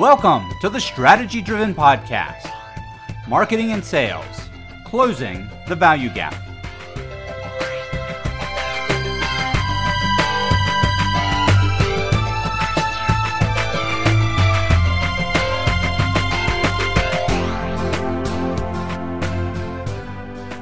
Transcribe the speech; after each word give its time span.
Welcome 0.00 0.50
to 0.62 0.70
the 0.70 0.80
Strategy 0.80 1.42
Driven 1.42 1.74
Podcast. 1.74 2.50
Marketing 3.28 3.72
and 3.72 3.84
Sales. 3.84 4.48
Closing 4.86 5.46
the 5.68 5.76
Value 5.76 6.08
Gap. 6.08 6.32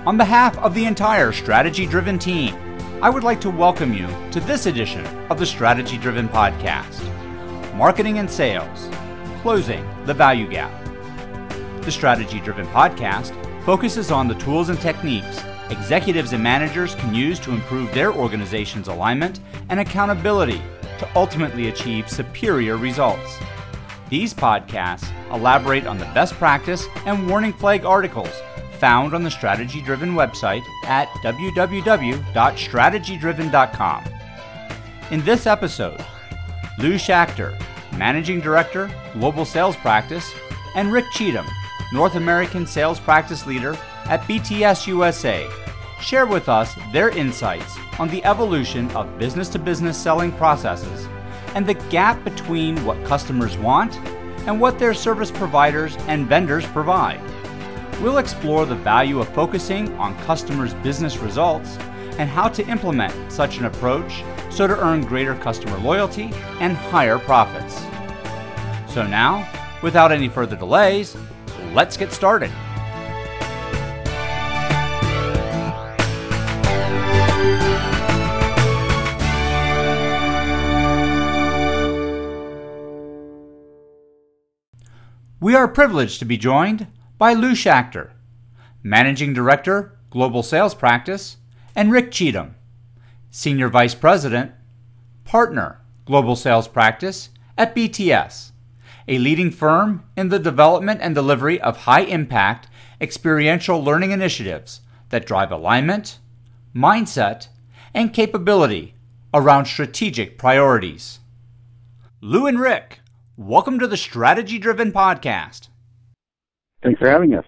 On 0.04 0.16
behalf 0.16 0.58
of 0.58 0.74
the 0.74 0.84
entire 0.84 1.30
Strategy 1.30 1.86
Driven 1.86 2.18
team, 2.18 2.56
I 3.00 3.08
would 3.08 3.22
like 3.22 3.40
to 3.42 3.50
welcome 3.50 3.94
you 3.94 4.08
to 4.32 4.40
this 4.40 4.66
edition 4.66 5.06
of 5.30 5.38
the 5.38 5.46
Strategy 5.46 5.96
Driven 5.96 6.28
Podcast. 6.28 7.04
Marketing 7.76 8.18
and 8.18 8.28
Sales 8.28 8.90
Closing 9.42 9.86
the 10.04 10.14
Value 10.14 10.48
Gap. 10.48 10.72
The 11.82 11.92
Strategy 11.92 12.40
Driven 12.40 12.66
Podcast 12.68 13.34
focuses 13.64 14.10
on 14.10 14.28
the 14.28 14.34
tools 14.34 14.68
and 14.68 14.80
techniques 14.80 15.42
executives 15.70 16.32
and 16.32 16.42
managers 16.42 16.94
can 16.94 17.14
use 17.14 17.38
to 17.40 17.52
improve 17.52 17.92
their 17.92 18.12
organization's 18.12 18.88
alignment 18.88 19.40
and 19.68 19.80
accountability 19.80 20.62
to 20.98 21.08
ultimately 21.14 21.68
achieve 21.68 22.08
superior 22.08 22.76
results. 22.76 23.38
These 24.08 24.34
podcasts 24.34 25.08
elaborate 25.32 25.86
on 25.86 25.98
the 25.98 26.06
best 26.06 26.34
practice 26.34 26.86
and 27.04 27.28
warning 27.28 27.52
flag 27.52 27.84
articles 27.84 28.32
found 28.78 29.14
on 29.14 29.22
the 29.22 29.30
Strategy 29.30 29.82
Driven 29.82 30.14
website 30.14 30.62
at 30.84 31.08
www.strategydriven.com. 31.22 34.04
In 35.10 35.24
this 35.24 35.46
episode, 35.46 36.04
Lou 36.78 36.94
Schachter, 36.94 37.60
Managing 37.98 38.40
Director, 38.40 38.88
Global 39.14 39.44
Sales 39.44 39.76
Practice, 39.76 40.32
and 40.76 40.92
Rick 40.92 41.06
Cheatham, 41.12 41.46
North 41.92 42.14
American 42.14 42.66
Sales 42.66 43.00
Practice 43.00 43.46
Leader 43.46 43.76
at 44.04 44.22
BTS 44.22 44.86
USA, 44.86 45.50
share 46.00 46.24
with 46.24 46.48
us 46.48 46.74
their 46.92 47.10
insights 47.10 47.76
on 47.98 48.08
the 48.08 48.24
evolution 48.24 48.88
of 48.92 49.18
business 49.18 49.48
to 49.48 49.58
business 49.58 50.00
selling 50.00 50.30
processes 50.32 51.08
and 51.54 51.66
the 51.66 51.74
gap 51.74 52.22
between 52.22 52.82
what 52.84 53.04
customers 53.04 53.58
want 53.58 53.96
and 54.46 54.60
what 54.60 54.78
their 54.78 54.94
service 54.94 55.30
providers 55.30 55.96
and 56.06 56.28
vendors 56.28 56.66
provide. 56.66 57.20
We'll 58.00 58.18
explore 58.18 58.64
the 58.64 58.76
value 58.76 59.18
of 59.18 59.28
focusing 59.30 59.92
on 59.98 60.16
customers' 60.20 60.74
business 60.74 61.18
results 61.18 61.76
and 62.18 62.30
how 62.30 62.48
to 62.48 62.66
implement 62.68 63.32
such 63.32 63.58
an 63.58 63.64
approach 63.64 64.22
so 64.50 64.66
to 64.66 64.78
earn 64.78 65.02
greater 65.02 65.34
customer 65.34 65.78
loyalty 65.78 66.30
and 66.60 66.76
higher 66.76 67.18
profits. 67.18 67.84
So 68.92 69.06
now, 69.06 69.48
without 69.82 70.12
any 70.12 70.28
further 70.28 70.56
delays, 70.56 71.16
let's 71.72 71.96
get 71.96 72.12
started. 72.12 72.50
We 85.40 85.54
are 85.54 85.68
privileged 85.68 86.18
to 86.18 86.24
be 86.24 86.36
joined 86.36 86.88
by 87.16 87.32
Lou 87.32 87.52
Schachter, 87.52 88.10
Managing 88.82 89.32
Director, 89.32 89.96
Global 90.10 90.42
Sales 90.42 90.74
Practice, 90.74 91.36
and 91.76 91.92
Rick 91.92 92.10
Cheatham, 92.10 92.56
Senior 93.30 93.68
Vice 93.68 93.94
President, 93.94 94.52
Partner, 95.24 95.80
Global 96.06 96.34
Sales 96.34 96.66
Practice 96.66 97.28
at 97.58 97.74
BTS, 97.74 98.52
a 99.06 99.18
leading 99.18 99.50
firm 99.50 100.04
in 100.16 100.30
the 100.30 100.38
development 100.38 101.00
and 101.02 101.14
delivery 101.14 101.60
of 101.60 101.78
high 101.78 102.00
impact 102.00 102.68
experiential 103.00 103.84
learning 103.84 104.12
initiatives 104.12 104.80
that 105.10 105.26
drive 105.26 105.52
alignment, 105.52 106.18
mindset, 106.74 107.48
and 107.92 108.14
capability 108.14 108.94
around 109.34 109.66
strategic 109.66 110.38
priorities. 110.38 111.20
Lou 112.22 112.46
and 112.46 112.58
Rick, 112.58 113.00
welcome 113.36 113.78
to 113.78 113.86
the 113.86 113.96
Strategy 113.96 114.58
Driven 114.58 114.90
Podcast. 114.90 115.68
Thanks 116.82 116.98
for 116.98 117.10
having 117.10 117.34
us. 117.34 117.44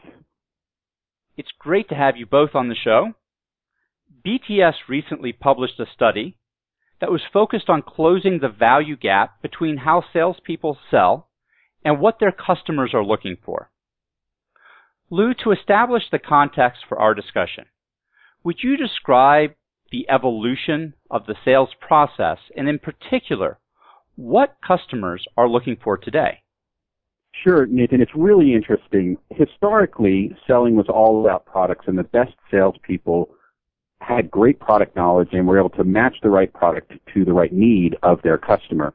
It's 1.39 1.53
great 1.59 1.89
to 1.89 1.95
have 1.95 2.19
you 2.19 2.27
both 2.27 2.55
on 2.55 2.69
the 2.69 2.75
show. 2.75 3.15
BTS 4.25 4.75
recently 4.89 5.33
published 5.33 5.81
a 5.81 5.87
study 5.93 6.37
that 7.01 7.11
was 7.11 7.23
focused 7.33 7.69
on 7.69 7.83
closing 7.83 8.39
the 8.39 8.49
value 8.49 8.97
gap 8.97 9.41
between 9.43 9.79
how 9.79 10.05
salespeople 10.13 10.79
sell 10.91 11.29
and 11.85 12.01
what 12.01 12.19
their 12.21 12.33
customers 12.33 12.93
are 12.93 13.05
looking 13.05 13.37
for. 13.45 13.71
Lou, 15.09 15.35
to 15.35 15.51
establish 15.51 16.05
the 16.11 16.19
context 16.19 16.83
for 16.89 16.99
our 16.99 17.15
discussion, 17.15 17.65
would 18.45 18.63
you 18.63 18.77
describe 18.77 19.53
the 19.91 20.09
evolution 20.09 20.95
of 21.11 21.27
the 21.27 21.35
sales 21.45 21.71
process 21.81 22.39
and 22.57 22.69
in 22.69 22.79
particular, 22.79 23.59
what 24.17 24.57
customers 24.65 25.27
are 25.37 25.49
looking 25.49 25.77
for 25.83 25.97
today? 25.97 26.43
Sure, 27.45 27.67
Nathan. 27.67 28.01
It's 28.01 28.15
really 28.15 28.55
interesting. 28.55 29.17
Historically, 29.31 30.37
selling 30.47 30.77
was 30.77 30.89
all 30.89 31.25
about 31.25 31.47
products, 31.47 31.87
and 31.87 31.97
the 31.97 32.05
best 32.05 32.33
salespeople 32.51 33.31
had 34.01 34.31
great 34.31 34.59
product 34.59 34.97
knowledge 34.97 35.29
and 35.33 35.47
were 35.47 35.59
able 35.59 35.71
to 35.71 35.85
match 35.85 36.17
the 36.23 36.31
right 36.31 36.53
product 36.53 36.93
to 37.15 37.25
the 37.25 37.33
right 37.33 37.53
need 37.53 37.97
of 38.03 38.21
their 38.23 38.39
customer. 38.39 38.95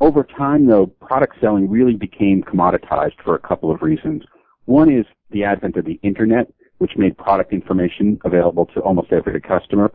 Over 0.00 0.22
time, 0.22 0.66
though, 0.66 0.86
product 0.86 1.36
selling 1.40 1.68
really 1.68 1.94
became 1.94 2.42
commoditized 2.42 3.20
for 3.24 3.34
a 3.34 3.40
couple 3.40 3.70
of 3.70 3.82
reasons. 3.82 4.22
One 4.66 4.90
is 4.90 5.06
the 5.30 5.44
advent 5.44 5.76
of 5.76 5.84
the 5.84 5.98
internet, 6.02 6.52
which 6.78 6.96
made 6.96 7.18
product 7.18 7.52
information 7.52 8.20
available 8.24 8.66
to 8.66 8.80
almost 8.80 9.12
every 9.12 9.40
customer. 9.40 9.90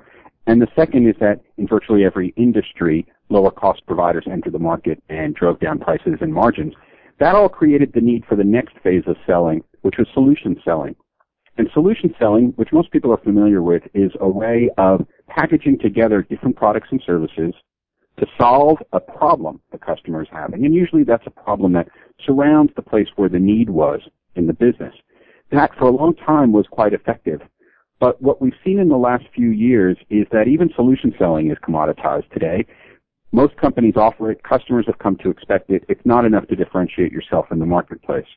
And 0.45 0.61
the 0.61 0.67
second 0.75 1.07
is 1.07 1.15
that 1.19 1.39
in 1.57 1.67
virtually 1.67 2.03
every 2.03 2.33
industry, 2.35 3.07
lower 3.29 3.51
cost 3.51 3.85
providers 3.85 4.25
entered 4.29 4.53
the 4.53 4.59
market 4.59 5.01
and 5.09 5.33
drove 5.33 5.59
down 5.59 5.79
prices 5.79 6.17
and 6.19 6.33
margins. 6.33 6.73
That 7.19 7.35
all 7.35 7.47
created 7.47 7.93
the 7.93 8.01
need 8.01 8.25
for 8.25 8.35
the 8.35 8.43
next 8.43 8.75
phase 8.83 9.03
of 9.07 9.15
selling, 9.25 9.63
which 9.81 9.97
was 9.97 10.07
solution 10.13 10.59
selling. 10.65 10.95
And 11.57 11.69
solution 11.73 12.13
selling, 12.19 12.53
which 12.55 12.73
most 12.73 12.91
people 12.91 13.11
are 13.11 13.17
familiar 13.17 13.61
with, 13.61 13.83
is 13.93 14.11
a 14.19 14.27
way 14.27 14.69
of 14.77 15.05
packaging 15.27 15.79
together 15.79 16.21
different 16.23 16.55
products 16.55 16.87
and 16.91 17.01
services 17.05 17.53
to 18.19 18.25
solve 18.39 18.77
a 18.91 18.99
problem 18.99 19.59
the 19.71 19.77
customer 19.77 20.21
is 20.21 20.27
having. 20.31 20.65
And 20.65 20.73
usually 20.73 21.03
that's 21.03 21.25
a 21.27 21.31
problem 21.31 21.73
that 21.73 21.87
surrounds 22.25 22.71
the 22.75 22.81
place 22.81 23.07
where 23.15 23.29
the 23.29 23.39
need 23.39 23.69
was 23.69 24.01
in 24.35 24.47
the 24.47 24.53
business. 24.53 24.93
That 25.51 25.71
for 25.77 25.85
a 25.85 25.91
long 25.91 26.15
time 26.15 26.51
was 26.51 26.65
quite 26.69 26.93
effective. 26.93 27.41
But 27.99 28.21
what 28.21 28.41
we've 28.41 28.53
seen 28.63 28.79
in 28.79 28.89
the 28.89 28.97
last 28.97 29.25
few 29.33 29.49
years 29.49 29.97
is 30.09 30.25
that 30.31 30.47
even 30.47 30.71
solution 30.75 31.13
selling 31.17 31.51
is 31.51 31.57
commoditized 31.59 32.29
today 32.31 32.65
most 33.33 33.57
companies 33.57 33.95
offer 33.97 34.31
it. 34.31 34.43
Customers 34.43 34.85
have 34.85 34.99
come 34.99 35.17
to 35.17 35.31
expect 35.31 35.71
it. 35.71 35.83
It's 35.89 36.05
not 36.05 36.23
enough 36.23 36.47
to 36.47 36.55
differentiate 36.55 37.11
yourself 37.11 37.47
in 37.51 37.57
the 37.57 37.65
marketplace. 37.65 38.27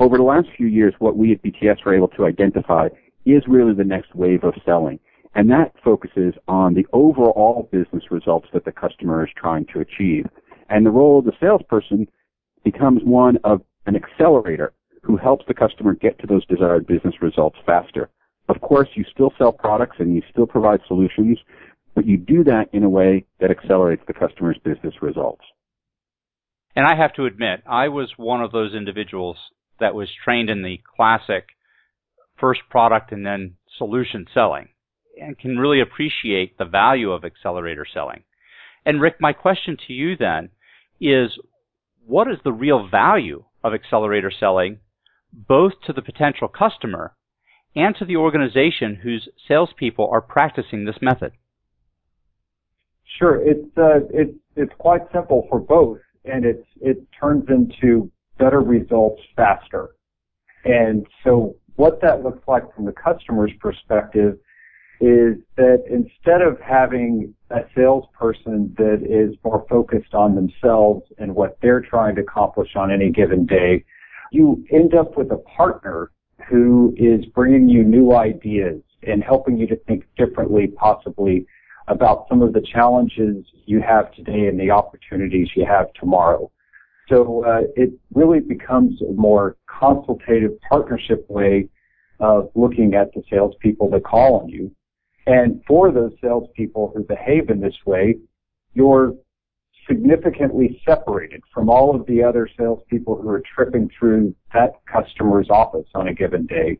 Over 0.00 0.16
the 0.16 0.22
last 0.22 0.48
few 0.56 0.66
years, 0.66 0.94
what 0.98 1.18
we 1.18 1.32
at 1.32 1.42
BTS 1.42 1.84
were 1.84 1.94
able 1.94 2.08
to 2.08 2.24
identify 2.24 2.88
is 3.26 3.42
really 3.46 3.74
the 3.74 3.84
next 3.84 4.14
wave 4.14 4.44
of 4.44 4.54
selling. 4.64 4.98
And 5.34 5.50
that 5.50 5.74
focuses 5.84 6.32
on 6.48 6.72
the 6.72 6.86
overall 6.94 7.68
business 7.70 8.10
results 8.10 8.48
that 8.54 8.64
the 8.64 8.72
customer 8.72 9.22
is 9.26 9.30
trying 9.36 9.66
to 9.74 9.80
achieve. 9.80 10.24
And 10.70 10.86
the 10.86 10.90
role 10.90 11.18
of 11.18 11.26
the 11.26 11.36
salesperson 11.38 12.08
becomes 12.64 13.02
one 13.04 13.36
of 13.44 13.60
an 13.84 13.94
accelerator 13.94 14.72
who 15.02 15.18
helps 15.18 15.44
the 15.46 15.52
customer 15.52 15.94
get 15.94 16.18
to 16.20 16.26
those 16.26 16.46
desired 16.46 16.86
business 16.86 17.20
results 17.20 17.58
faster. 17.66 18.08
Of 18.48 18.62
course, 18.62 18.88
you 18.94 19.04
still 19.04 19.34
sell 19.36 19.52
products 19.52 19.96
and 19.98 20.14
you 20.14 20.22
still 20.30 20.46
provide 20.46 20.80
solutions, 20.88 21.38
but 21.94 22.06
you 22.06 22.16
do 22.16 22.42
that 22.44 22.70
in 22.72 22.84
a 22.84 22.88
way 22.88 23.26
that 23.38 23.50
accelerates 23.50 24.02
the 24.06 24.14
customer's 24.14 24.58
business 24.64 24.94
results. 25.02 25.44
And 26.74 26.86
I 26.86 26.96
have 26.96 27.12
to 27.14 27.26
admit, 27.26 27.62
I 27.66 27.88
was 27.88 28.14
one 28.16 28.40
of 28.40 28.50
those 28.50 28.74
individuals 28.74 29.36
that 29.80 29.94
was 29.94 30.08
trained 30.24 30.50
in 30.50 30.62
the 30.62 30.80
classic 30.96 31.48
first 32.38 32.60
product 32.70 33.12
and 33.12 33.24
then 33.24 33.56
solution 33.76 34.26
selling 34.32 34.68
and 35.20 35.38
can 35.38 35.58
really 35.58 35.80
appreciate 35.80 36.56
the 36.56 36.64
value 36.64 37.12
of 37.12 37.24
accelerator 37.24 37.86
selling. 37.92 38.22
And 38.86 39.00
Rick, 39.00 39.16
my 39.20 39.32
question 39.32 39.76
to 39.86 39.92
you 39.92 40.16
then 40.16 40.50
is 41.00 41.38
what 42.06 42.30
is 42.30 42.38
the 42.42 42.52
real 42.52 42.88
value 42.88 43.44
of 43.62 43.74
accelerator 43.74 44.30
selling 44.30 44.78
both 45.32 45.72
to 45.86 45.92
the 45.92 46.02
potential 46.02 46.48
customer 46.48 47.14
and 47.76 47.94
to 47.96 48.04
the 48.04 48.16
organization 48.16 48.96
whose 48.96 49.28
salespeople 49.46 50.08
are 50.10 50.20
practicing 50.20 50.84
this 50.84 51.00
method? 51.00 51.32
Sure. 53.18 53.40
It's 53.46 53.76
uh, 53.76 54.00
it's 54.12 54.36
it's 54.56 54.72
quite 54.78 55.02
simple 55.12 55.46
for 55.48 55.60
both, 55.60 55.98
and 56.24 56.44
it's 56.44 56.66
it 56.80 56.98
turns 57.18 57.44
into 57.48 58.10
better 58.40 58.60
results 58.60 59.22
faster. 59.36 59.90
And 60.64 61.06
so, 61.22 61.54
what 61.76 62.00
that 62.02 62.22
looks 62.22 62.42
like 62.48 62.74
from 62.74 62.84
the 62.84 62.92
customer's 62.92 63.52
perspective 63.60 64.38
is 65.00 65.36
that 65.56 65.82
instead 65.88 66.42
of 66.42 66.60
having 66.60 67.34
a 67.50 67.60
salesperson 67.74 68.74
that 68.76 69.02
is 69.02 69.34
more 69.42 69.64
focused 69.70 70.12
on 70.12 70.34
themselves 70.34 71.02
and 71.18 71.34
what 71.34 71.56
they're 71.62 71.80
trying 71.80 72.16
to 72.16 72.20
accomplish 72.20 72.76
on 72.76 72.90
any 72.90 73.10
given 73.10 73.46
day, 73.46 73.82
you 74.30 74.62
end 74.70 74.94
up 74.94 75.16
with 75.16 75.30
a 75.32 75.38
partner 75.38 76.10
who 76.48 76.94
is 76.98 77.24
bringing 77.26 77.68
you 77.68 77.82
new 77.82 78.14
ideas 78.14 78.82
and 79.02 79.24
helping 79.24 79.56
you 79.56 79.66
to 79.66 79.76
think 79.76 80.04
differently, 80.16 80.66
possibly 80.66 81.46
about 81.88 82.26
some 82.28 82.42
of 82.42 82.52
the 82.52 82.60
challenges 82.60 83.44
you 83.64 83.80
have 83.80 84.12
today 84.12 84.46
and 84.46 84.60
the 84.60 84.70
opportunities 84.70 85.48
you 85.56 85.64
have 85.64 85.92
tomorrow. 85.94 86.50
So 87.10 87.44
uh, 87.44 87.62
it 87.74 87.90
really 88.14 88.38
becomes 88.38 89.02
a 89.02 89.12
more 89.12 89.56
consultative 89.66 90.52
partnership 90.68 91.26
way 91.28 91.68
of 92.20 92.50
looking 92.54 92.94
at 92.94 93.12
the 93.12 93.22
salespeople 93.28 93.90
that 93.90 94.04
call 94.04 94.40
on 94.40 94.48
you. 94.48 94.70
And 95.26 95.62
for 95.66 95.90
those 95.90 96.12
salespeople 96.22 96.92
who 96.94 97.02
behave 97.02 97.50
in 97.50 97.60
this 97.60 97.74
way, 97.84 98.16
you're 98.74 99.14
significantly 99.88 100.80
separated 100.86 101.42
from 101.52 101.68
all 101.68 101.94
of 101.94 102.06
the 102.06 102.22
other 102.22 102.48
salespeople 102.56 103.20
who 103.20 103.28
are 103.28 103.42
tripping 103.54 103.90
through 103.98 104.34
that 104.54 104.74
customer's 104.86 105.50
office 105.50 105.86
on 105.96 106.08
a 106.08 106.14
given 106.14 106.46
day, 106.46 106.78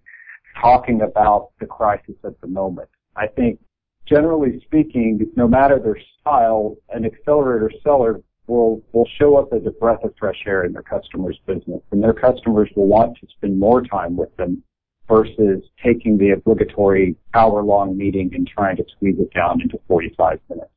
talking 0.60 1.02
about 1.02 1.48
the 1.58 1.66
crisis 1.66 2.14
at 2.24 2.40
the 2.40 2.46
moment. 2.46 2.88
I 3.16 3.26
think 3.26 3.58
generally 4.06 4.60
speaking, 4.64 5.28
no 5.34 5.48
matter 5.48 5.80
their 5.80 5.98
style, 6.20 6.76
an 6.90 7.04
accelerator 7.04 7.72
seller 7.82 8.20
will 8.50 8.82
will 8.92 9.08
show 9.18 9.36
up 9.36 9.48
as 9.52 9.62
a 9.66 9.70
breath 9.70 10.02
of 10.04 10.12
fresh 10.18 10.42
air 10.46 10.64
in 10.64 10.72
their 10.72 10.82
customers' 10.82 11.38
business, 11.46 11.80
and 11.92 12.02
their 12.02 12.12
customers 12.12 12.68
will 12.76 12.88
want 12.88 13.16
to 13.18 13.26
spend 13.28 13.58
more 13.58 13.82
time 13.82 14.16
with 14.16 14.36
them 14.36 14.62
versus 15.08 15.62
taking 15.82 16.18
the 16.18 16.30
obligatory 16.30 17.16
hour-long 17.34 17.96
meeting 17.96 18.30
and 18.34 18.46
trying 18.46 18.76
to 18.76 18.84
squeeze 18.96 19.18
it 19.18 19.32
down 19.32 19.60
into 19.60 19.78
45 19.88 20.40
minutes. 20.48 20.70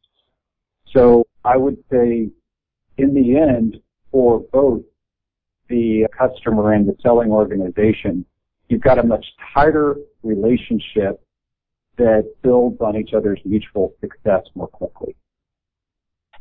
So 0.91 1.25
I 1.43 1.57
would 1.57 1.77
say, 1.91 2.29
in 2.97 3.13
the 3.13 3.37
end, 3.37 3.77
for 4.11 4.39
both 4.51 4.81
the 5.67 6.07
customer 6.17 6.73
and 6.73 6.87
the 6.87 6.95
selling 7.01 7.31
organization, 7.31 8.25
you've 8.69 8.81
got 8.81 8.99
a 8.99 9.03
much 9.03 9.25
tighter 9.53 9.97
relationship 10.23 11.21
that 11.97 12.31
builds 12.41 12.81
on 12.81 12.95
each 12.95 13.13
other's 13.13 13.39
mutual 13.45 13.93
success 14.01 14.43
more 14.55 14.67
quickly. 14.67 15.15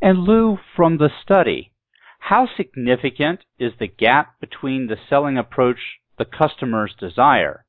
And 0.03 0.19
Lou, 0.19 0.59
from 0.75 0.99
the 0.99 1.11
study, 1.23 1.71
how 2.19 2.49
significant 2.57 3.45
is 3.57 3.73
the 3.79 3.87
gap 3.87 4.41
between 4.41 4.89
the 4.89 4.97
selling 5.09 5.39
approach 5.39 5.79
the 6.19 6.25
customers 6.25 6.93
desire 6.99 7.65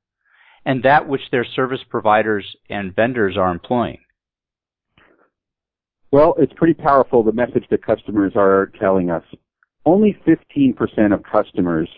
and 0.66 0.82
that 0.82 1.08
which 1.08 1.30
their 1.32 1.46
service 1.46 1.82
providers 1.88 2.56
and 2.70 2.96
vendors 2.96 3.38
are 3.38 3.52
employing? 3.52 4.00
Well, 6.12 6.34
it's 6.40 6.54
pretty 6.54 6.74
powerful, 6.74 7.22
the 7.22 7.32
message 7.32 7.66
that 7.70 7.86
customers 7.86 8.34
are 8.36 8.72
telling 8.80 9.12
us. 9.12 9.24
Only 9.86 10.18
15% 10.26 11.14
of 11.14 11.22
customers 11.24 11.90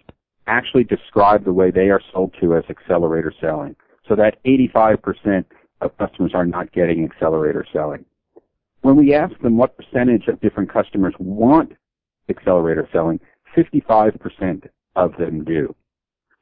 actually 0.47 0.83
describe 0.83 1.45
the 1.45 1.53
way 1.53 1.71
they 1.71 1.89
are 1.89 2.01
sold 2.11 2.35
to 2.41 2.55
as 2.55 2.63
accelerator 2.69 3.33
selling. 3.39 3.75
So 4.07 4.15
that 4.15 4.43
85% 4.43 5.45
of 5.79 5.97
customers 5.97 6.31
are 6.33 6.45
not 6.45 6.73
getting 6.73 7.05
accelerator 7.05 7.65
selling. 7.71 8.03
When 8.85 8.97
we 8.97 9.15
ask 9.15 9.35
them 9.39 9.57
what 9.57 9.75
percentage 9.75 10.27
of 10.27 10.39
different 10.41 10.71
customers 10.71 11.15
want 11.17 11.71
accelerator 12.29 12.87
selling, 12.93 13.19
55% 13.57 14.69
of 14.95 15.17
them 15.17 15.43
do. 15.43 15.73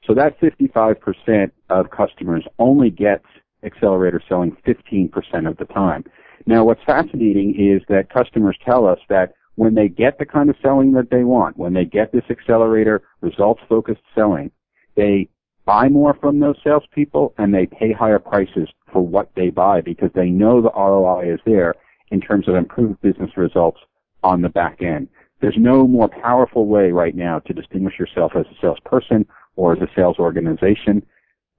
So 0.06 0.14
that 0.16 0.38
55% 0.42 1.52
of 1.70 1.90
customers 1.90 2.44
only 2.60 2.90
gets 2.90 3.24
accelerator 3.64 4.22
selling 4.28 4.58
15% 4.68 5.48
of 5.48 5.56
the 5.56 5.64
time. 5.74 6.04
Now 6.46 6.66
what's 6.66 6.84
fascinating 6.84 7.56
is 7.58 7.82
that 7.88 8.14
customers 8.14 8.58
tell 8.66 8.86
us 8.86 9.00
that 9.08 9.36
when 9.56 9.74
they 9.74 9.88
get 9.88 10.20
the 10.20 10.26
kind 10.26 10.50
of 10.50 10.58
selling 10.62 10.92
that 10.96 11.12
they 11.12 11.24
want, 11.24 11.56
when 11.56 11.72
they 11.72 11.86
get 11.86 12.12
this 12.12 12.26
accelerator 12.30 13.04
results 13.22 13.62
focused 13.70 14.02
selling, 14.14 14.52
they 14.96 15.30
buy 15.64 15.88
more 15.88 16.14
from 16.16 16.42
those 16.42 16.58
salespeople 16.62 17.34
and 17.38 17.54
they 17.54 17.68
pay 17.68 17.94
higher 17.94 18.20
prices 18.20 18.68
for 18.92 19.02
what 19.02 19.32
they 19.38 19.50
buy 19.50 19.80
because 19.80 20.12
they 20.14 20.30
know 20.30 20.62
the 20.62 20.72
ROI 20.76 21.36
is 21.36 21.40
there 21.46 21.76
in 22.14 22.22
terms 22.22 22.48
of 22.48 22.54
improved 22.54 23.02
business 23.02 23.36
results 23.36 23.80
on 24.24 24.42
the 24.42 24.50
back 24.50 24.84
end. 24.84 25.08
There's 25.42 25.58
no 25.58 25.88
more 25.88 26.08
powerful 26.08 26.68
way 26.68 26.92
right 26.92 27.16
now 27.16 27.40
to 27.40 27.54
distinguish 27.54 27.98
yourself 27.98 28.34
as 28.36 28.46
a 28.46 28.56
salesperson 28.62 29.26
or 29.56 29.74
as 29.74 29.82
a 29.82 29.90
sales 29.96 30.20
organization 30.20 31.04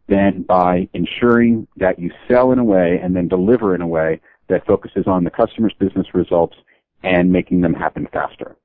than 0.06 0.42
by 0.42 0.88
ensuring 0.94 1.66
that 1.76 1.98
you 1.98 2.12
sell 2.28 2.52
in 2.52 2.60
a 2.60 2.64
way 2.64 3.00
and 3.02 3.16
then 3.16 3.26
deliver 3.26 3.74
in 3.74 3.80
a 3.80 3.86
way 3.86 4.20
that 4.48 4.64
focuses 4.64 5.08
on 5.08 5.24
the 5.24 5.30
customer's 5.30 5.74
business 5.78 6.06
results 6.14 6.56
and 7.02 7.32
making 7.32 7.60
them 7.60 7.74
happen 7.74 8.06
faster. 8.12 8.56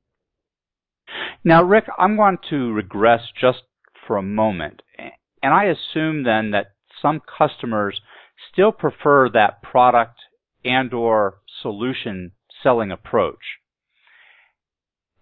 Now, 1.43 1.63
Rick, 1.63 1.85
I'm 1.97 2.15
going 2.15 2.37
to 2.51 2.71
regress 2.71 3.23
just 3.35 3.63
for 4.05 4.17
a 4.17 4.21
moment. 4.21 4.83
And 5.41 5.53
I 5.53 5.65
assume 5.65 6.23
then 6.23 6.51
that 6.51 6.73
some 7.01 7.19
customers 7.19 7.99
still 8.51 8.71
prefer 8.71 9.29
that 9.29 9.63
product 9.63 10.19
and 10.63 10.93
or 10.93 11.39
solution 11.61 12.31
selling 12.61 12.91
approach. 12.91 13.59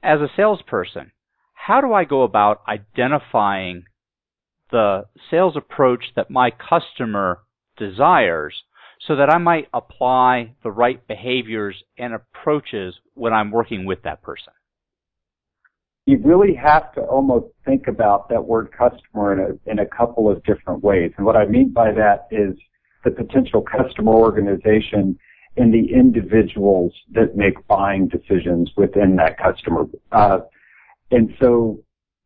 As 0.02 0.22
a 0.22 0.30
salesperson, 0.36 1.12
how 1.54 1.82
do 1.82 1.94
I 1.94 2.06
go 2.06 2.24
about 2.24 2.62
identifying 2.68 3.84
the 4.72 5.06
sales 5.30 5.56
approach 5.56 6.14
that 6.16 6.30
my 6.30 6.52
customer 6.52 7.40
desires 7.78 8.64
so 9.00 9.16
that 9.16 9.30
I 9.30 9.38
might 9.38 9.68
apply 9.74 10.56
the 10.64 10.72
right 10.72 11.06
behaviors 11.08 11.84
and 11.98 12.14
approaches 12.14 12.96
when 13.14 13.34
I'm 13.34 13.52
working 13.52 13.86
with 13.86 14.04
that 14.04 14.22
person? 14.22 14.54
You 16.06 16.20
really 16.24 16.56
have 16.56 16.94
to 16.94 17.02
almost 17.02 17.48
think 17.66 17.88
about 17.88 18.30
that 18.30 18.46
word 18.46 18.70
customer 18.72 19.34
in 19.34 19.40
a, 19.40 19.72
in 19.72 19.80
a 19.80 19.86
couple 19.86 20.32
of 20.32 20.42
different 20.46 20.84
ways. 20.84 21.12
And 21.18 21.26
what 21.26 21.36
I 21.36 21.46
mean 21.46 21.74
by 21.74 21.92
that 21.92 22.28
is 22.32 22.58
the 23.04 23.12
potential 23.12 23.62
customer 23.62 24.14
organization 24.14 25.20
and 25.58 25.74
the 25.74 25.92
individuals 25.94 26.94
that 27.12 27.36
make 27.36 27.66
buying 27.68 28.08
decisions 28.08 28.72
within 28.78 29.16
that 29.16 29.38
customer. 29.38 29.86
Uh, 30.12 30.40
and 31.12 31.34
so 31.40 31.84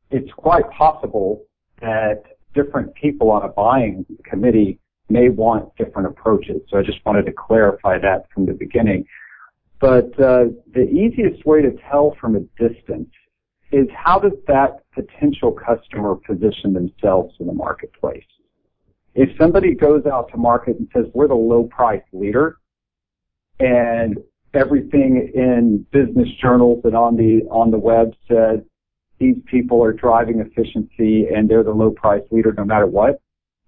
it's 0.09 0.31
quite 0.33 0.69
possible 0.71 1.43
that 1.81 2.23
different 2.53 2.93
people 2.95 3.31
on 3.31 3.43
a 3.43 3.47
buying 3.47 4.05
committee 4.23 4.79
may 5.09 5.29
want 5.29 5.75
different 5.77 6.07
approaches. 6.07 6.61
So 6.69 6.77
I 6.77 6.83
just 6.83 7.03
wanted 7.05 7.25
to 7.25 7.31
clarify 7.31 7.97
that 7.99 8.25
from 8.33 8.45
the 8.45 8.53
beginning. 8.53 9.05
But 9.79 10.07
uh, 10.19 10.45
the 10.73 10.87
easiest 10.89 11.45
way 11.45 11.61
to 11.61 11.71
tell 11.89 12.15
from 12.19 12.35
a 12.35 12.41
distance 12.61 13.09
is 13.71 13.87
how 13.95 14.19
does 14.19 14.37
that 14.47 14.83
potential 14.93 15.51
customer 15.51 16.15
position 16.15 16.73
themselves 16.73 17.33
in 17.39 17.47
the 17.47 17.53
marketplace? 17.53 18.25
If 19.15 19.29
somebody 19.37 19.73
goes 19.73 20.05
out 20.05 20.29
to 20.31 20.37
market 20.37 20.77
and 20.77 20.87
says, 20.93 21.05
we're 21.13 21.27
the 21.27 21.33
low 21.35 21.63
price 21.63 22.03
leader, 22.13 22.57
and 23.61 24.17
everything 24.53 25.31
in 25.33 25.85
business 25.91 26.27
journals 26.41 26.81
and 26.83 26.95
on 26.95 27.15
the, 27.15 27.41
on 27.49 27.71
the 27.71 27.77
web 27.77 28.13
says 28.27 28.59
these 29.19 29.37
people 29.45 29.83
are 29.83 29.93
driving 29.93 30.39
efficiency 30.39 31.27
and 31.27 31.47
they're 31.47 31.63
the 31.63 31.71
low 31.71 31.91
price 31.91 32.23
leader 32.31 32.53
no 32.57 32.65
matter 32.65 32.87
what, 32.87 33.21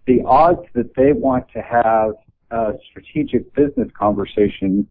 the 0.07 0.21
odds 0.25 0.65
that 0.73 0.93
they 0.95 1.13
want 1.13 1.45
to 1.53 1.61
have 1.61 2.13
a 2.51 2.73
strategic 2.89 3.53
business 3.53 3.87
conversation 3.97 4.87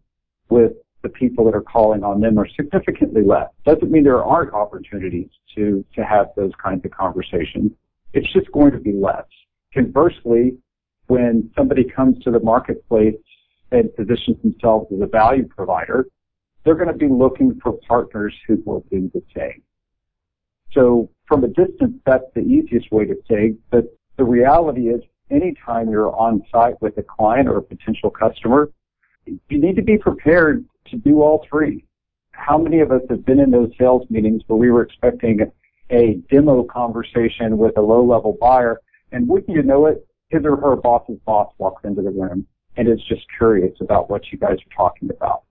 with 0.49 0.73
the 1.03 1.09
people 1.09 1.45
that 1.45 1.53
are 1.53 1.61
calling 1.61 2.03
on 2.03 2.21
them 2.21 2.39
are 2.39 2.47
significantly 2.47 3.21
less. 3.23 3.49
Doesn't 3.65 3.91
mean 3.91 4.03
there 4.03 4.23
aren't 4.23 4.53
opportunities 4.53 5.29
to, 5.55 5.85
to 5.95 6.03
have 6.03 6.27
those 6.35 6.51
kinds 6.61 6.83
of 6.85 6.91
conversations. 6.91 7.71
It's 8.13 8.31
just 8.31 8.51
going 8.51 8.71
to 8.71 8.79
be 8.79 8.93
less. 8.93 9.25
Conversely, 9.73 10.57
when 11.07 11.51
somebody 11.57 11.83
comes 11.83 12.23
to 12.23 12.31
the 12.31 12.39
marketplace 12.39 13.15
and 13.73 13.93
positions 13.95 14.37
themselves 14.43 14.87
as 14.93 15.01
a 15.01 15.07
value 15.07 15.47
provider, 15.47 16.07
they're 16.63 16.75
going 16.75 16.87
to 16.87 16.93
be 16.93 17.09
looking 17.09 17.59
for 17.61 17.73
partners 17.87 18.33
who 18.47 18.61
will 18.65 18.85
do 18.89 19.11
the 19.13 19.21
same. 19.35 19.61
So 20.71 21.09
from 21.27 21.43
a 21.43 21.47
distance, 21.47 21.99
that's 22.05 22.23
the 22.35 22.41
easiest 22.41 22.91
way 22.91 23.05
to 23.05 23.15
say, 23.29 23.55
but 23.69 23.85
the 24.17 24.23
reality 24.23 24.87
is 24.89 25.01
anytime 25.29 25.89
you're 25.89 26.15
on 26.15 26.43
site 26.51 26.81
with 26.81 26.97
a 26.97 27.03
client 27.03 27.47
or 27.47 27.57
a 27.57 27.61
potential 27.61 28.09
customer, 28.09 28.71
you 29.25 29.37
need 29.49 29.75
to 29.75 29.81
be 29.81 29.97
prepared 29.97 30.65
to 30.89 30.97
do 30.97 31.21
all 31.21 31.45
three. 31.49 31.85
How 32.31 32.57
many 32.57 32.79
of 32.79 32.91
us 32.91 33.01
have 33.09 33.25
been 33.25 33.39
in 33.39 33.51
those 33.51 33.71
sales 33.79 34.07
meetings 34.09 34.43
where 34.47 34.57
we 34.57 34.71
were 34.71 34.83
expecting 34.83 35.39
a 35.91 36.15
demo 36.29 36.63
conversation 36.63 37.57
with 37.57 37.77
a 37.77 37.81
low 37.81 38.03
level 38.03 38.37
buyer 38.39 38.79
and 39.11 39.27
wouldn't 39.27 39.55
you 39.55 39.63
know 39.63 39.85
it, 39.85 40.05
his 40.29 40.43
or 40.43 40.57
her 40.57 40.75
boss's 40.75 41.19
boss 41.25 41.53
walks 41.57 41.83
into 41.85 42.01
the 42.01 42.09
room 42.09 42.47
and 42.77 42.87
is 42.87 43.03
just 43.07 43.25
curious 43.37 43.75
about 43.81 44.09
what 44.09 44.31
you 44.31 44.37
guys 44.37 44.57
are 44.57 44.75
talking 44.75 45.09
about. 45.09 45.43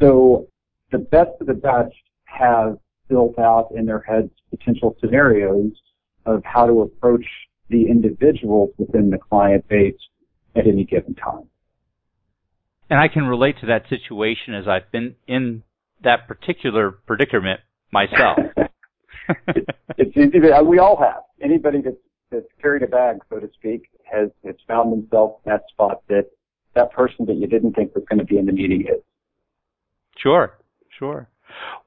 So 0.00 0.48
the 0.90 0.98
best 0.98 1.30
of 1.40 1.46
the 1.46 1.54
best 1.54 1.94
have 2.24 2.78
built 3.08 3.38
out 3.38 3.70
in 3.74 3.86
their 3.86 4.00
heads 4.00 4.30
potential 4.50 4.96
scenarios 5.00 5.72
of 6.26 6.42
how 6.44 6.66
to 6.66 6.82
approach 6.82 7.26
the 7.68 7.86
individuals 7.88 8.70
within 8.78 9.10
the 9.10 9.18
client 9.18 9.66
base 9.68 9.96
at 10.54 10.66
any 10.66 10.84
given 10.84 11.14
time. 11.14 11.48
And 12.90 13.00
I 13.00 13.08
can 13.08 13.26
relate 13.26 13.58
to 13.60 13.66
that 13.66 13.88
situation 13.88 14.54
as 14.54 14.68
I've 14.68 14.90
been 14.92 15.16
in 15.26 15.62
that 16.02 16.28
particular 16.28 16.90
predicament 16.90 17.60
myself. 17.90 18.38
it's 19.96 20.16
easy 20.16 20.40
to, 20.40 20.62
we 20.62 20.78
all 20.78 20.96
have. 20.98 21.22
Anybody 21.40 21.80
that's, 21.80 21.96
that's 22.34 22.52
carried 22.60 22.82
a 22.82 22.86
bag, 22.86 23.18
so 23.30 23.38
to 23.38 23.48
speak, 23.54 23.88
has, 24.04 24.28
has 24.44 24.56
found 24.66 24.92
themselves 24.92 25.34
in 25.44 25.52
that 25.52 25.62
spot 25.70 26.02
that 26.08 26.26
that 26.74 26.92
person 26.92 27.24
that 27.26 27.36
you 27.36 27.46
didn't 27.46 27.74
think 27.74 27.94
was 27.94 28.04
going 28.08 28.18
to 28.18 28.24
be 28.24 28.36
in 28.36 28.46
the 28.46 28.52
meeting 28.52 28.82
is. 28.82 29.02
Sure, 30.16 30.58
sure. 30.98 31.28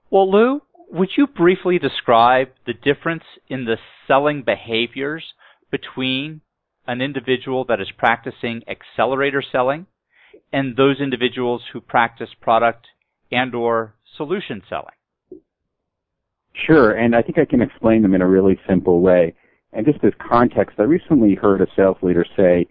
Well, 0.10 0.32
Lou, 0.32 0.62
would 0.89 1.10
you 1.18 1.27
briefly 1.27 1.80
describe 1.80 2.50
the 2.66 2.74
difference 2.74 3.24
in 3.50 3.66
the 3.66 3.77
selling 4.08 4.44
behaviors 4.44 5.34
between 5.70 6.42
an 6.88 7.01
individual 7.01 7.66
that 7.66 7.82
is 7.82 7.92
practicing 7.98 8.63
accelerator 8.68 9.44
selling 9.51 9.88
and 10.54 10.77
those 10.77 11.01
individuals 11.01 11.63
who 11.74 11.82
practice 11.82 12.30
product 12.39 12.88
and 13.32 13.54
or 13.54 13.96
solution 14.16 14.62
selling? 14.70 14.96
Sure, 16.54 16.92
and 16.92 17.16
I 17.16 17.22
think 17.22 17.38
I 17.38 17.46
can 17.46 17.62
explain 17.62 18.01
them 18.01 18.16
in 18.16 18.22
a 18.22 18.27
really 18.27 18.58
simple 18.68 19.01
way. 19.01 19.36
And 19.74 19.86
just 19.86 20.04
as 20.04 20.14
context, 20.20 20.80
I 20.80 20.84
recently 20.84 21.36
heard 21.36 21.62
a 21.62 21.68
sales 21.76 21.98
leader 22.02 22.26
say 22.36 22.68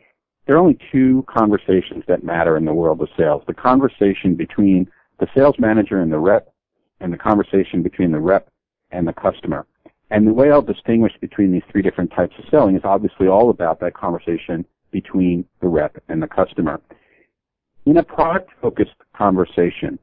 there 0.47 0.57
are 0.57 0.61
only 0.61 0.79
two 0.93 1.25
conversations 1.29 2.05
that 2.07 2.25
matter 2.25 2.57
in 2.57 2.65
the 2.65 2.75
world 2.75 3.01
of 3.01 3.09
sales. 3.17 3.43
The 3.47 3.55
conversation 3.55 4.35
between 4.35 4.89
the 5.19 5.29
sales 5.35 5.57
manager 5.59 6.01
and 6.01 6.13
the 6.13 6.19
rep 6.19 6.53
and 7.01 7.13
the 7.13 7.19
conversation 7.19 7.83
between 7.83 8.13
the 8.13 8.21
rep 8.21 8.49
and 8.91 9.07
the 9.07 9.13
customer. 9.13 9.67
And 10.11 10.27
the 10.27 10.33
way 10.33 10.51
I'll 10.51 10.63
distinguish 10.63 11.13
between 11.21 11.53
these 11.53 11.65
three 11.71 11.83
different 11.83 12.13
types 12.13 12.35
of 12.39 12.45
selling 12.49 12.77
is 12.77 12.85
obviously 12.85 13.27
all 13.27 13.51
about 13.51 13.81
that 13.81 13.95
conversation 13.95 14.65
between 14.93 15.45
the 15.61 15.69
rep 15.69 16.03
and 16.09 16.23
the 16.23 16.29
customer. 16.29 16.81
In 17.87 17.97
a 17.97 18.03
product 18.03 18.51
focused 18.63 18.95
conversation, 19.17 19.99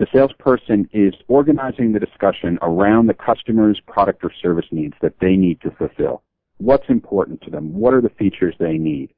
the 0.00 0.06
salesperson 0.14 0.88
is 0.94 1.12
organizing 1.28 1.92
the 1.92 2.00
discussion 2.00 2.58
around 2.62 3.06
the 3.06 3.12
customer's 3.12 3.78
product 3.80 4.24
or 4.24 4.32
service 4.32 4.64
needs 4.70 4.94
that 5.02 5.20
they 5.20 5.36
need 5.36 5.60
to 5.60 5.70
fulfill. 5.72 6.22
What's 6.56 6.88
important 6.88 7.42
to 7.42 7.50
them? 7.50 7.74
What 7.74 7.92
are 7.92 8.00
the 8.00 8.08
features 8.08 8.54
they 8.58 8.78
need? 8.78 9.10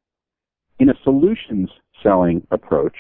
In 0.80 0.90
a 0.90 0.94
solutions 1.04 1.70
selling 2.02 2.44
approach, 2.50 2.96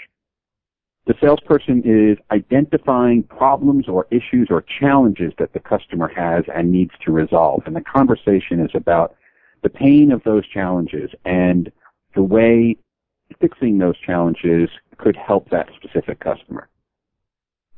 the 1.06 1.14
salesperson 1.20 1.82
is 1.84 2.18
identifying 2.30 3.24
problems 3.24 3.88
or 3.88 4.06
issues 4.12 4.46
or 4.48 4.62
challenges 4.62 5.32
that 5.40 5.52
the 5.52 5.58
customer 5.58 6.06
has 6.06 6.44
and 6.54 6.70
needs 6.70 6.92
to 7.04 7.10
resolve. 7.10 7.64
And 7.66 7.74
the 7.74 7.80
conversation 7.80 8.60
is 8.60 8.70
about 8.74 9.16
the 9.62 9.70
pain 9.70 10.12
of 10.12 10.22
those 10.22 10.46
challenges 10.46 11.10
and 11.24 11.72
the 12.14 12.22
way 12.22 12.76
fixing 13.40 13.78
those 13.78 13.98
challenges 13.98 14.70
could 14.98 15.16
help 15.16 15.50
that 15.50 15.68
specific 15.74 16.20
customer. 16.20 16.68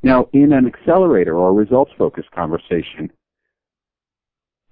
Now, 0.05 0.29
in 0.35 0.53
an 0.53 0.67
accelerator 0.67 1.35
or 1.39 1.55
results 1.55 1.91
focused 1.97 2.31
conversation, 2.31 3.11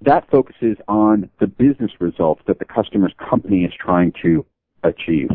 that 0.02 0.30
focuses 0.30 0.76
on 0.88 1.30
the 1.40 1.46
business 1.46 1.90
results 2.00 2.42
that 2.46 2.58
the 2.58 2.66
customer's 2.66 3.14
company 3.16 3.64
is 3.64 3.72
trying 3.72 4.12
to 4.20 4.44
achieve. 4.82 5.30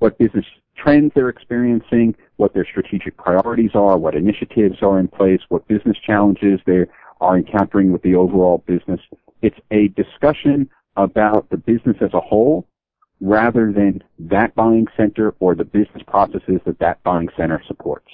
What 0.00 0.18
business 0.18 0.44
trends 0.74 1.12
they're 1.14 1.28
experiencing, 1.28 2.16
what 2.38 2.54
their 2.54 2.64
strategic 2.64 3.16
priorities 3.16 3.70
are, 3.74 3.96
what 3.96 4.16
initiatives 4.16 4.82
are 4.82 4.98
in 4.98 5.06
place, 5.06 5.42
what 5.48 5.68
business 5.68 5.96
challenges 6.04 6.58
they 6.66 6.86
are 7.20 7.36
encountering 7.36 7.92
with 7.92 8.02
the 8.02 8.16
overall 8.16 8.64
business. 8.66 9.00
It's 9.42 9.60
a 9.70 9.88
discussion 9.88 10.68
about 10.96 11.48
the 11.50 11.56
business 11.56 11.98
as 12.00 12.14
a 12.14 12.20
whole 12.20 12.66
rather 13.20 13.70
than 13.70 14.02
that 14.18 14.56
buying 14.56 14.88
center 14.96 15.36
or 15.38 15.54
the 15.54 15.64
business 15.64 16.02
processes 16.04 16.60
that 16.66 16.80
that 16.80 17.00
buying 17.04 17.28
center 17.36 17.62
supports. 17.68 18.08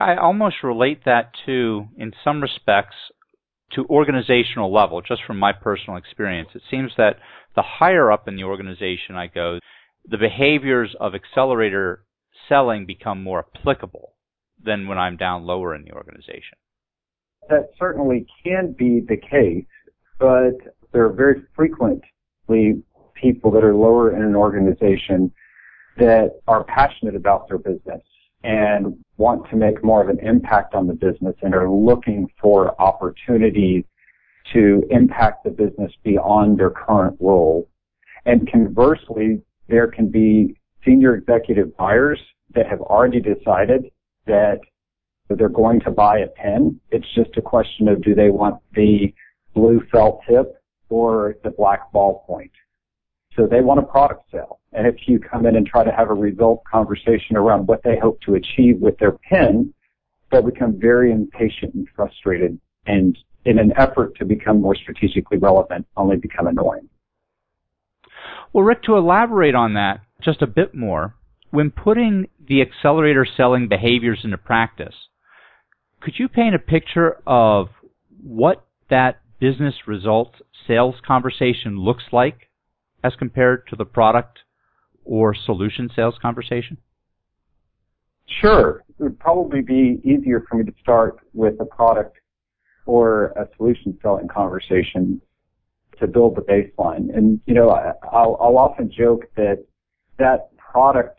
I 0.00 0.16
almost 0.16 0.62
relate 0.62 1.04
that 1.04 1.32
to, 1.46 1.88
in 1.96 2.12
some 2.24 2.40
respects, 2.40 2.96
to 3.72 3.86
organizational 3.86 4.72
level, 4.72 5.00
just 5.00 5.22
from 5.24 5.38
my 5.38 5.52
personal 5.52 5.96
experience. 5.96 6.50
It 6.54 6.62
seems 6.70 6.92
that 6.96 7.18
the 7.54 7.62
higher 7.62 8.10
up 8.10 8.28
in 8.28 8.36
the 8.36 8.44
organization 8.44 9.16
I 9.16 9.28
go, 9.28 9.58
the 10.04 10.18
behaviors 10.18 10.94
of 10.98 11.14
accelerator 11.14 12.04
selling 12.48 12.86
become 12.86 13.22
more 13.22 13.46
applicable 13.54 14.14
than 14.62 14.88
when 14.88 14.98
I'm 14.98 15.16
down 15.16 15.44
lower 15.44 15.74
in 15.74 15.84
the 15.84 15.92
organization. 15.92 16.58
That 17.48 17.70
certainly 17.78 18.26
can 18.42 18.72
be 18.76 19.00
the 19.00 19.16
case, 19.16 19.66
but 20.18 20.54
there 20.92 21.04
are 21.04 21.12
very 21.12 21.42
frequently 21.54 22.82
people 23.14 23.50
that 23.52 23.64
are 23.64 23.74
lower 23.74 24.14
in 24.14 24.22
an 24.22 24.34
organization 24.34 25.32
that 25.96 26.40
are 26.48 26.64
passionate 26.64 27.14
about 27.14 27.48
their 27.48 27.58
business 27.58 28.02
and 28.44 28.96
want 29.16 29.48
to 29.48 29.56
make 29.56 29.82
more 29.82 30.02
of 30.02 30.08
an 30.08 30.20
impact 30.20 30.74
on 30.74 30.86
the 30.86 30.92
business 30.92 31.34
and 31.42 31.54
are 31.54 31.70
looking 31.70 32.28
for 32.40 32.80
opportunities 32.80 33.84
to 34.52 34.84
impact 34.90 35.44
the 35.44 35.50
business 35.50 35.90
beyond 36.02 36.58
their 36.58 36.70
current 36.70 37.16
role. 37.18 37.68
And 38.26 38.50
conversely, 38.50 39.40
there 39.68 39.86
can 39.86 40.10
be 40.10 40.56
senior 40.84 41.16
executive 41.16 41.74
buyers 41.76 42.20
that 42.54 42.66
have 42.66 42.80
already 42.80 43.20
decided 43.20 43.90
that 44.26 44.60
they're 45.30 45.48
going 45.48 45.80
to 45.80 45.90
buy 45.90 46.18
a 46.18 46.26
pen. 46.26 46.78
It's 46.90 47.10
just 47.14 47.36
a 47.38 47.42
question 47.42 47.88
of 47.88 48.02
do 48.02 48.14
they 48.14 48.28
want 48.28 48.60
the 48.74 49.14
blue 49.54 49.82
felt 49.90 50.20
tip 50.28 50.60
or 50.90 51.36
the 51.42 51.50
black 51.50 51.90
ballpoint. 51.92 52.50
So 53.36 53.46
they 53.46 53.60
want 53.60 53.80
a 53.80 53.82
product 53.82 54.30
sale. 54.30 54.60
And 54.72 54.86
if 54.86 55.08
you 55.08 55.18
come 55.18 55.46
in 55.46 55.56
and 55.56 55.66
try 55.66 55.84
to 55.84 55.92
have 55.92 56.10
a 56.10 56.14
result 56.14 56.62
conversation 56.70 57.36
around 57.36 57.66
what 57.66 57.82
they 57.82 57.98
hope 57.98 58.20
to 58.22 58.34
achieve 58.34 58.80
with 58.80 58.98
their 58.98 59.12
pen, 59.12 59.72
they'll 60.30 60.42
become 60.42 60.78
very 60.78 61.12
impatient 61.12 61.74
and 61.74 61.88
frustrated 61.94 62.58
and 62.86 63.16
in 63.44 63.58
an 63.58 63.72
effort 63.76 64.16
to 64.16 64.24
become 64.24 64.60
more 64.60 64.74
strategically 64.74 65.38
relevant, 65.38 65.86
only 65.96 66.16
become 66.16 66.46
annoying. 66.46 66.88
Well, 68.52 68.64
Rick, 68.64 68.82
to 68.84 68.96
elaborate 68.96 69.54
on 69.54 69.74
that 69.74 70.00
just 70.20 70.42
a 70.42 70.46
bit 70.46 70.74
more, 70.74 71.14
when 71.50 71.70
putting 71.70 72.28
the 72.46 72.62
accelerator 72.62 73.24
selling 73.24 73.68
behaviors 73.68 74.20
into 74.24 74.38
practice, 74.38 74.94
could 76.00 76.18
you 76.18 76.28
paint 76.28 76.54
a 76.54 76.58
picture 76.58 77.18
of 77.26 77.68
what 78.22 78.64
that 78.90 79.20
business 79.40 79.74
results 79.86 80.36
sales 80.66 80.96
conversation 81.06 81.78
looks 81.78 82.04
like 82.12 82.48
as 83.04 83.14
compared 83.16 83.68
to 83.68 83.76
the 83.76 83.84
product 83.84 84.40
or 85.04 85.34
solution 85.34 85.90
sales 85.94 86.16
conversation? 86.20 86.78
Sure. 88.26 88.82
It 88.98 89.02
would 89.02 89.20
probably 89.20 89.60
be 89.60 90.00
easier 90.02 90.44
for 90.48 90.56
me 90.56 90.64
to 90.64 90.72
start 90.80 91.18
with 91.34 91.60
a 91.60 91.66
product 91.66 92.16
or 92.86 93.26
a 93.36 93.46
solution 93.56 93.96
selling 94.02 94.26
conversation 94.26 95.20
to 96.00 96.06
build 96.06 96.34
the 96.34 96.40
baseline. 96.40 97.14
And, 97.16 97.40
you 97.46 97.54
know, 97.54 97.68
I'll, 97.70 98.36
I'll 98.40 98.58
often 98.58 98.90
joke 98.90 99.26
that 99.36 99.64
that 100.18 100.56
product 100.56 101.18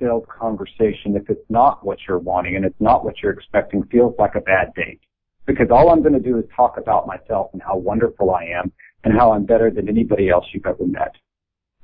sales 0.00 0.24
conversation, 0.28 1.14
if 1.14 1.30
it's 1.30 1.48
not 1.48 1.84
what 1.86 1.98
you're 2.08 2.18
wanting 2.18 2.56
and 2.56 2.64
it's 2.64 2.80
not 2.80 3.04
what 3.04 3.22
you're 3.22 3.32
expecting, 3.32 3.84
feels 3.84 4.14
like 4.18 4.34
a 4.34 4.40
bad 4.40 4.74
date. 4.74 5.00
Because 5.46 5.68
all 5.70 5.90
I'm 5.90 6.00
going 6.02 6.14
to 6.14 6.20
do 6.20 6.38
is 6.38 6.44
talk 6.54 6.76
about 6.76 7.06
myself 7.06 7.50
and 7.52 7.62
how 7.62 7.76
wonderful 7.76 8.30
I 8.30 8.44
am 8.44 8.72
and 9.04 9.14
how 9.16 9.32
I'm 9.32 9.44
better 9.44 9.70
than 9.70 9.88
anybody 9.88 10.28
else 10.28 10.46
you've 10.52 10.66
ever 10.66 10.86
met. 10.86 11.14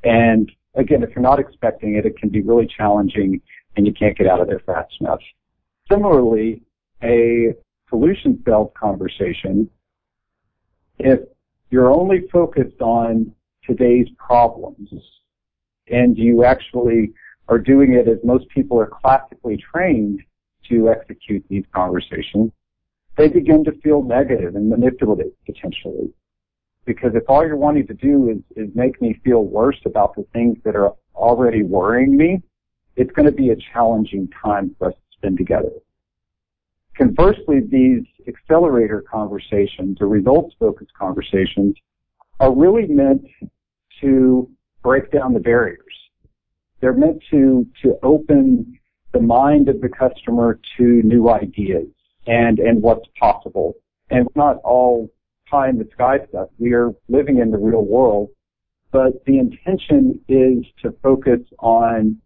And 0.04 0.50
again, 0.74 1.02
if 1.02 1.10
you're 1.10 1.22
not 1.22 1.38
expecting 1.38 1.96
it, 1.96 2.06
it 2.06 2.18
can 2.18 2.28
be 2.28 2.42
really 2.42 2.66
challenging 2.66 3.40
and 3.76 3.86
you 3.86 3.92
can't 3.92 4.16
get 4.16 4.26
out 4.26 4.40
of 4.40 4.48
there 4.48 4.60
fast 4.60 4.94
enough. 5.00 5.20
Similarly, 5.90 6.62
a 7.02 7.54
solution 7.88 8.42
sales 8.44 8.70
conversation, 8.78 9.68
if 10.98 11.20
you're 11.70 11.90
only 11.90 12.26
focused 12.32 12.80
on 12.80 13.32
today's 13.64 14.08
problems 14.18 14.90
and 15.88 16.16
you 16.16 16.44
actually 16.44 17.12
are 17.48 17.58
doing 17.58 17.92
it 17.92 18.08
as 18.08 18.18
most 18.24 18.48
people 18.48 18.80
are 18.80 18.86
classically 18.88 19.56
trained 19.56 20.22
to 20.68 20.88
execute 20.88 21.44
these 21.48 21.64
conversations, 21.72 22.50
they 23.16 23.28
begin 23.28 23.64
to 23.64 23.72
feel 23.82 24.02
negative 24.02 24.56
and 24.56 24.68
manipulative 24.68 25.32
potentially. 25.44 26.12
Because 26.86 27.14
if 27.14 27.24
all 27.28 27.44
you're 27.44 27.56
wanting 27.56 27.86
to 27.88 27.94
do 27.94 28.30
is, 28.30 28.38
is 28.56 28.74
make 28.74 29.02
me 29.02 29.20
feel 29.24 29.44
worse 29.44 29.80
about 29.84 30.14
the 30.14 30.24
things 30.32 30.56
that 30.64 30.76
are 30.76 30.94
already 31.14 31.62
worrying 31.62 32.16
me, 32.16 32.42
it's 32.94 33.10
going 33.12 33.26
to 33.26 33.32
be 33.32 33.50
a 33.50 33.56
challenging 33.56 34.28
time 34.42 34.74
for 34.78 34.88
us 34.88 34.94
to 34.94 35.16
spend 35.18 35.36
together. 35.36 35.72
Conversely, 36.96 37.60
these 37.60 38.04
accelerator 38.26 39.02
conversations 39.02 40.00
or 40.00 40.08
results 40.08 40.54
focused 40.58 40.94
conversations 40.94 41.76
are 42.40 42.54
really 42.54 42.86
meant 42.86 43.26
to 44.00 44.48
break 44.82 45.10
down 45.10 45.34
the 45.34 45.40
barriers. 45.40 45.82
They're 46.80 46.94
meant 46.94 47.22
to, 47.30 47.66
to 47.82 47.98
open 48.02 48.78
the 49.12 49.20
mind 49.20 49.68
of 49.68 49.80
the 49.80 49.88
customer 49.88 50.60
to 50.76 51.02
new 51.02 51.28
ideas 51.28 51.88
and, 52.26 52.58
and 52.58 52.82
what's 52.82 53.08
possible. 53.18 53.74
And 54.10 54.28
not 54.34 54.56
all 54.62 55.10
pie 55.46 55.68
in 55.68 55.78
the 55.78 55.88
sky 55.92 56.18
stuff. 56.28 56.48
We 56.58 56.72
are 56.74 56.92
living 57.08 57.38
in 57.38 57.50
the 57.50 57.58
real 57.58 57.84
world, 57.84 58.30
but 58.90 59.24
the 59.24 59.38
intention 59.38 60.20
is 60.28 60.64
to 60.82 60.92
focus 61.02 61.40
on 61.58 62.20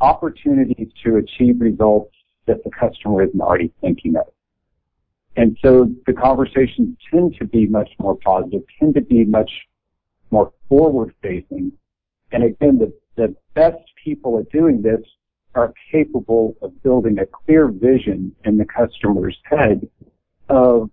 opportunities 0.00 0.88
to 1.04 1.16
achieve 1.16 1.60
results 1.60 2.14
that 2.46 2.64
the 2.64 2.70
customer 2.70 3.22
isn't 3.22 3.40
already 3.40 3.72
thinking 3.80 4.16
of. 4.16 4.26
And 5.36 5.56
so 5.62 5.88
the 6.06 6.12
conversations 6.12 6.96
tend 7.10 7.36
to 7.38 7.44
be 7.44 7.66
much 7.66 7.90
more 7.98 8.16
positive, 8.16 8.62
tend 8.78 8.94
to 8.94 9.00
be 9.00 9.24
much 9.24 9.68
more 10.30 10.52
forward 10.68 11.14
facing. 11.22 11.72
And 12.32 12.44
again, 12.44 12.78
the, 12.78 12.92
the 13.16 13.34
best 13.54 13.82
people 14.02 14.38
at 14.38 14.50
doing 14.50 14.82
this 14.82 15.00
are 15.54 15.72
capable 15.90 16.56
of 16.62 16.82
building 16.82 17.18
a 17.18 17.26
clear 17.26 17.68
vision 17.68 18.34
in 18.44 18.56
the 18.56 18.64
customer's 18.64 19.38
head 19.44 19.88
of 20.48 20.90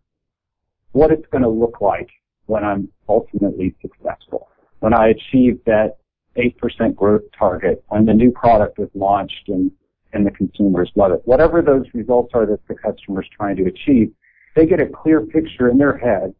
what 0.95 1.11
it's 1.11 1.25
going 1.29 1.41
to 1.41 1.49
look 1.49 1.81
like 1.81 2.09
when 2.45 2.63
I'm 2.63 2.87
ultimately 3.09 3.75
successful. 3.81 4.47
When 4.79 4.93
I 4.93 5.09
achieve 5.09 5.59
that 5.65 5.97
8% 6.37 6.95
growth 6.95 7.23
target, 7.37 7.83
when 7.89 8.05
the 8.05 8.13
new 8.13 8.31
product 8.31 8.79
is 8.79 8.87
launched 8.93 9.49
and, 9.49 9.71
and 10.13 10.25
the 10.25 10.31
consumers 10.31 10.89
love 10.95 11.11
it. 11.11 11.21
Whatever 11.25 11.61
those 11.61 11.85
results 11.93 12.31
are 12.33 12.45
that 12.45 12.65
the 12.69 12.75
customer 12.75 13.21
is 13.23 13.27
trying 13.35 13.57
to 13.57 13.65
achieve, 13.65 14.11
they 14.55 14.65
get 14.65 14.79
a 14.79 14.85
clear 14.85 15.19
picture 15.21 15.69
in 15.69 15.77
their 15.77 15.97
head 15.97 16.33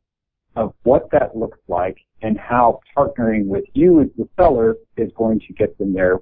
of 0.56 0.74
what 0.84 1.12
that 1.12 1.36
looks 1.36 1.60
like 1.68 1.98
and 2.22 2.38
how 2.40 2.80
partnering 2.96 3.48
with 3.48 3.66
you 3.74 4.00
as 4.00 4.08
the 4.18 4.28
seller 4.38 4.78
is 4.96 5.12
going 5.18 5.42
to 5.42 5.54
get 5.54 5.78
them 5.78 5.94
there 5.94 6.20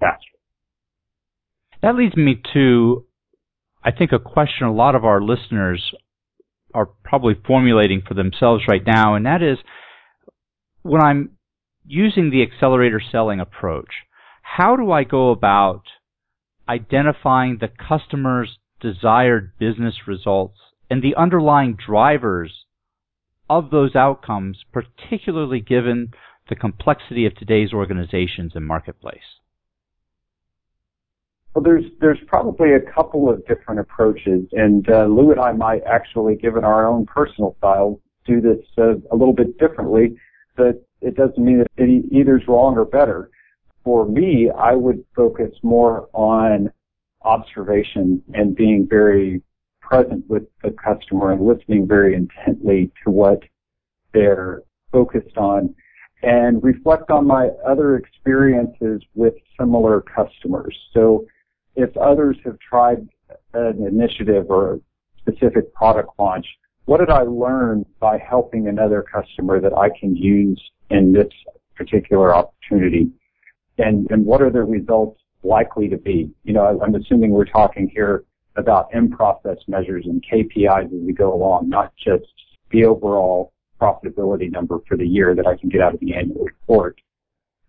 faster. 0.00 0.38
That 1.82 1.96
leads 1.96 2.16
me 2.16 2.40
to, 2.54 3.04
I 3.84 3.90
think, 3.90 4.12
a 4.12 4.18
question 4.18 4.66
a 4.66 4.72
lot 4.72 4.94
of 4.94 5.04
our 5.04 5.20
listeners 5.20 5.94
are 6.74 6.86
probably 6.86 7.34
formulating 7.46 8.02
for 8.06 8.14
themselves 8.14 8.64
right 8.68 8.84
now, 8.86 9.14
and 9.14 9.26
that 9.26 9.42
is 9.42 9.58
when 10.82 11.00
I'm 11.00 11.30
using 11.86 12.30
the 12.30 12.42
accelerator 12.42 13.00
selling 13.00 13.40
approach, 13.40 13.88
how 14.42 14.76
do 14.76 14.92
I 14.92 15.04
go 15.04 15.30
about 15.30 15.82
identifying 16.68 17.58
the 17.58 17.68
customer's 17.68 18.58
desired 18.80 19.52
business 19.58 20.06
results 20.06 20.58
and 20.90 21.02
the 21.02 21.16
underlying 21.16 21.74
drivers 21.74 22.64
of 23.48 23.70
those 23.70 23.96
outcomes, 23.96 24.64
particularly 24.72 25.60
given 25.60 26.12
the 26.48 26.56
complexity 26.56 27.26
of 27.26 27.34
today's 27.34 27.72
organizations 27.72 28.52
and 28.54 28.66
marketplace? 28.66 29.38
Well, 31.58 31.64
there's 31.64 31.90
there's 32.00 32.20
probably 32.28 32.74
a 32.74 32.80
couple 32.80 33.28
of 33.28 33.44
different 33.48 33.80
approaches, 33.80 34.46
and 34.52 34.88
uh, 34.88 35.06
Lou 35.06 35.32
and 35.32 35.40
I 35.40 35.50
might 35.50 35.82
actually, 35.82 36.36
given 36.36 36.62
our 36.62 36.86
own 36.86 37.04
personal 37.04 37.56
style, 37.58 38.00
do 38.24 38.40
this 38.40 38.64
uh, 38.78 38.94
a 39.10 39.16
little 39.16 39.32
bit 39.32 39.58
differently. 39.58 40.16
But 40.54 40.86
it 41.00 41.16
doesn't 41.16 41.44
mean 41.44 41.58
that 41.58 41.68
it 41.76 42.04
either's 42.12 42.46
wrong 42.46 42.78
or 42.78 42.84
better. 42.84 43.30
For 43.82 44.06
me, 44.06 44.52
I 44.56 44.76
would 44.76 45.04
focus 45.16 45.52
more 45.64 46.08
on 46.12 46.70
observation 47.22 48.22
and 48.34 48.54
being 48.54 48.86
very 48.88 49.42
present 49.80 50.30
with 50.30 50.44
the 50.62 50.70
customer 50.70 51.32
and 51.32 51.44
listening 51.44 51.88
very 51.88 52.14
intently 52.14 52.92
to 53.02 53.10
what 53.10 53.42
they're 54.14 54.62
focused 54.92 55.36
on 55.36 55.74
and 56.22 56.62
reflect 56.62 57.10
on 57.10 57.26
my 57.26 57.48
other 57.66 57.96
experiences 57.96 59.02
with 59.16 59.34
similar 59.58 60.00
customers. 60.02 60.78
So 60.94 61.26
if 61.78 61.96
others 61.96 62.36
have 62.44 62.58
tried 62.58 63.08
an 63.54 63.86
initiative 63.86 64.46
or 64.50 64.74
a 64.74 64.80
specific 65.20 65.72
product 65.72 66.10
launch, 66.18 66.46
what 66.86 66.98
did 66.98 67.08
I 67.08 67.22
learn 67.22 67.86
by 68.00 68.18
helping 68.18 68.66
another 68.66 69.02
customer 69.02 69.60
that 69.60 69.72
I 69.72 69.88
can 69.98 70.16
use 70.16 70.60
in 70.90 71.12
this 71.12 71.28
particular 71.76 72.34
opportunity? 72.34 73.10
And, 73.78 74.10
and 74.10 74.26
what 74.26 74.42
are 74.42 74.50
the 74.50 74.64
results 74.64 75.20
likely 75.44 75.88
to 75.88 75.96
be? 75.96 76.32
You 76.42 76.52
know, 76.54 76.80
I'm 76.82 76.96
assuming 76.96 77.30
we're 77.30 77.44
talking 77.44 77.88
here 77.88 78.24
about 78.56 78.92
in-process 78.92 79.58
measures 79.68 80.04
and 80.06 80.24
KPIs 80.24 80.86
as 80.86 80.90
we 81.06 81.12
go 81.12 81.32
along, 81.32 81.68
not 81.68 81.92
just 81.96 82.26
the 82.72 82.86
overall 82.86 83.52
profitability 83.80 84.50
number 84.50 84.80
for 84.88 84.96
the 84.96 85.06
year 85.06 85.36
that 85.36 85.46
I 85.46 85.56
can 85.56 85.68
get 85.68 85.80
out 85.80 85.94
of 85.94 86.00
the 86.00 86.14
annual 86.14 86.44
report. 86.44 87.00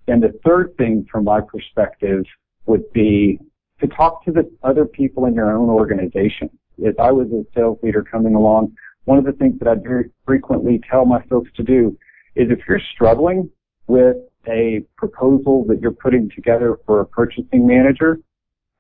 And 0.08 0.24
the 0.24 0.34
third 0.44 0.76
thing 0.78 1.06
from 1.12 1.26
my 1.26 1.42
perspective 1.42 2.26
would 2.66 2.92
be 2.92 3.40
to 3.80 3.88
talk 3.88 4.24
to 4.26 4.32
the 4.32 4.50
other 4.64 4.86
people 4.86 5.26
in 5.26 5.34
your 5.34 5.56
own 5.56 5.70
organization. 5.70 6.50
As 6.86 6.96
I 7.00 7.12
was 7.12 7.28
a 7.32 7.44
sales 7.56 7.78
leader 7.84 8.04
coming 8.04 8.36
along, 8.36 8.76
one 9.06 9.18
of 9.18 9.26
the 9.26 9.34
things 9.34 9.60
that 9.60 9.68
I 9.68 9.76
very 9.76 10.10
frequently 10.26 10.82
tell 10.90 11.06
my 11.06 11.22
folks 11.24 11.50
to 11.56 11.64
do 11.64 11.98
is 12.36 12.52
if 12.52 12.60
you're 12.68 12.82
struggling 12.94 13.50
with 13.88 14.18
a 14.48 14.84
proposal 14.98 15.66
that 15.68 15.82
you're 15.82 15.92
putting 15.92 16.30
together 16.30 16.78
for 16.86 17.02
a 17.02 17.06
purchasing 17.06 17.66
manager, 17.68 18.20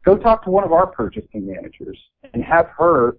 go 0.06 0.18
talk 0.18 0.44
to 0.44 0.50
one 0.50 0.64
of 0.64 0.72
our 0.72 0.88
purchasing 0.88 1.46
managers 1.48 1.98
and 2.34 2.44
have 2.44 2.68
her 2.78 3.18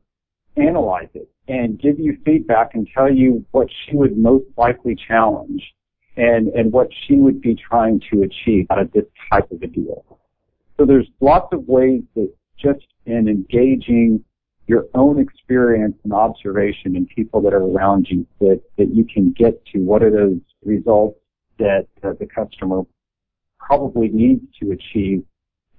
analyze 0.57 1.09
it 1.15 1.29
and 1.49 1.81
give 1.81 1.99
you 1.99 2.19
feedback 2.25 2.75
and 2.75 2.89
tell 2.95 3.13
you 3.13 3.45
what 3.51 3.69
she 3.71 3.97
would 3.97 4.17
most 4.17 4.45
likely 4.57 4.95
challenge 4.95 5.75
and, 6.17 6.49
and 6.49 6.73
what 6.73 6.89
she 7.07 7.15
would 7.17 7.41
be 7.41 7.55
trying 7.55 8.01
to 8.13 8.23
achieve 8.23 8.67
out 8.71 8.79
of 8.79 8.93
this 8.93 9.05
type 9.31 9.51
of 9.51 9.63
a 9.63 9.67
deal. 9.67 10.05
So 10.81 10.87
there's 10.87 11.09
lots 11.21 11.53
of 11.53 11.69
ways 11.69 12.01
that 12.15 12.33
just 12.59 12.87
in 13.05 13.29
engaging 13.29 14.25
your 14.67 14.87
own 14.95 15.21
experience 15.21 15.95
and 16.05 16.13
observation 16.15 16.97
and 16.97 17.07
people 17.07 17.43
that 17.43 17.53
are 17.53 17.63
around 17.63 18.07
you 18.09 18.27
that, 18.39 18.63
that 18.79 18.95
you 18.95 19.05
can 19.05 19.33
get 19.33 19.63
to 19.75 19.81
what 19.81 20.03
are 20.03 20.11
those 20.11 20.41
results 20.65 21.19
that 21.59 21.87
uh, 22.03 22.15
the 22.19 22.25
customer 22.25 22.85
probably 23.59 24.09
needs 24.09 24.41
to 24.59 24.73
achieve 24.73 25.23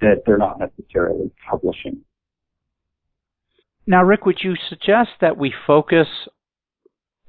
that 0.01 0.21
they're 0.27 0.37
not 0.37 0.59
necessarily 0.59 1.31
publishing. 1.49 2.01
Now, 3.87 4.03
Rick, 4.03 4.27
would 4.27 4.43
you 4.43 4.53
suggest 4.69 5.09
that 5.19 5.35
we 5.35 5.51
focus 5.65 6.07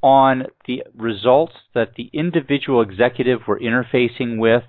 on 0.03 0.45
the 0.67 0.83
results 0.95 1.55
that 1.75 1.95
the 1.95 2.11
individual 2.13 2.83
executive 2.83 3.41
we're 3.49 3.59
interfacing 3.61 4.37
with 4.37 4.65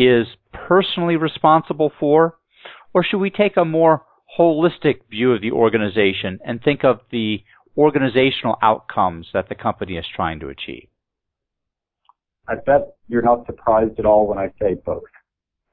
is 0.00 0.26
personally 0.52 1.16
responsible 1.16 1.92
for? 1.98 2.36
Or 2.92 3.04
should 3.04 3.18
we 3.18 3.30
take 3.30 3.56
a 3.56 3.64
more 3.64 4.04
holistic 4.38 5.00
view 5.10 5.32
of 5.32 5.40
the 5.40 5.52
organization 5.52 6.38
and 6.44 6.62
think 6.62 6.84
of 6.84 7.00
the 7.10 7.42
organizational 7.76 8.56
outcomes 8.62 9.28
that 9.32 9.48
the 9.48 9.54
company 9.54 9.96
is 9.96 10.06
trying 10.14 10.40
to 10.40 10.48
achieve? 10.48 10.88
I 12.48 12.56
bet 12.66 12.96
you're 13.08 13.22
not 13.22 13.46
surprised 13.46 13.98
at 13.98 14.06
all 14.06 14.26
when 14.26 14.38
I 14.38 14.52
say 14.60 14.74
both. 14.84 15.04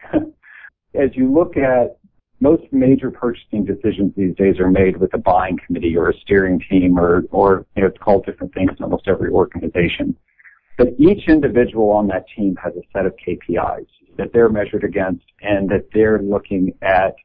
As 0.14 1.10
you 1.14 1.32
look 1.32 1.58
at 1.58 1.98
most 2.40 2.64
major 2.72 3.10
purchasing 3.10 3.66
decisions 3.66 4.14
these 4.16 4.36
days 4.36 4.60
are 4.60 4.70
made 4.70 4.98
with 4.98 5.14
a 5.14 5.18
buying 5.18 5.58
committee 5.66 5.98
or 5.98 6.10
a 6.10 6.18
steering 6.20 6.62
team 6.70 7.00
or, 7.00 7.24
or 7.32 7.66
you 7.76 7.82
know, 7.82 7.88
it's 7.88 7.98
called 7.98 8.26
different 8.26 8.54
things 8.54 8.72
in 8.78 8.84
almost 8.84 9.08
every 9.08 9.30
organization. 9.30 10.16
But 10.78 10.90
each 11.00 11.28
individual 11.28 11.90
on 11.90 12.08
that 12.08 12.26
team 12.36 12.56
has 12.64 12.74
a 12.76 12.84
set 12.94 13.06
of 13.06 13.16
KPIs 13.18 13.88
that 14.18 14.32
they're 14.32 14.50
measured 14.50 14.84
against 14.84 15.26
and 15.42 15.68
that 15.70 15.88
they're 15.94 16.22
looking 16.22 16.74
at 16.82 17.16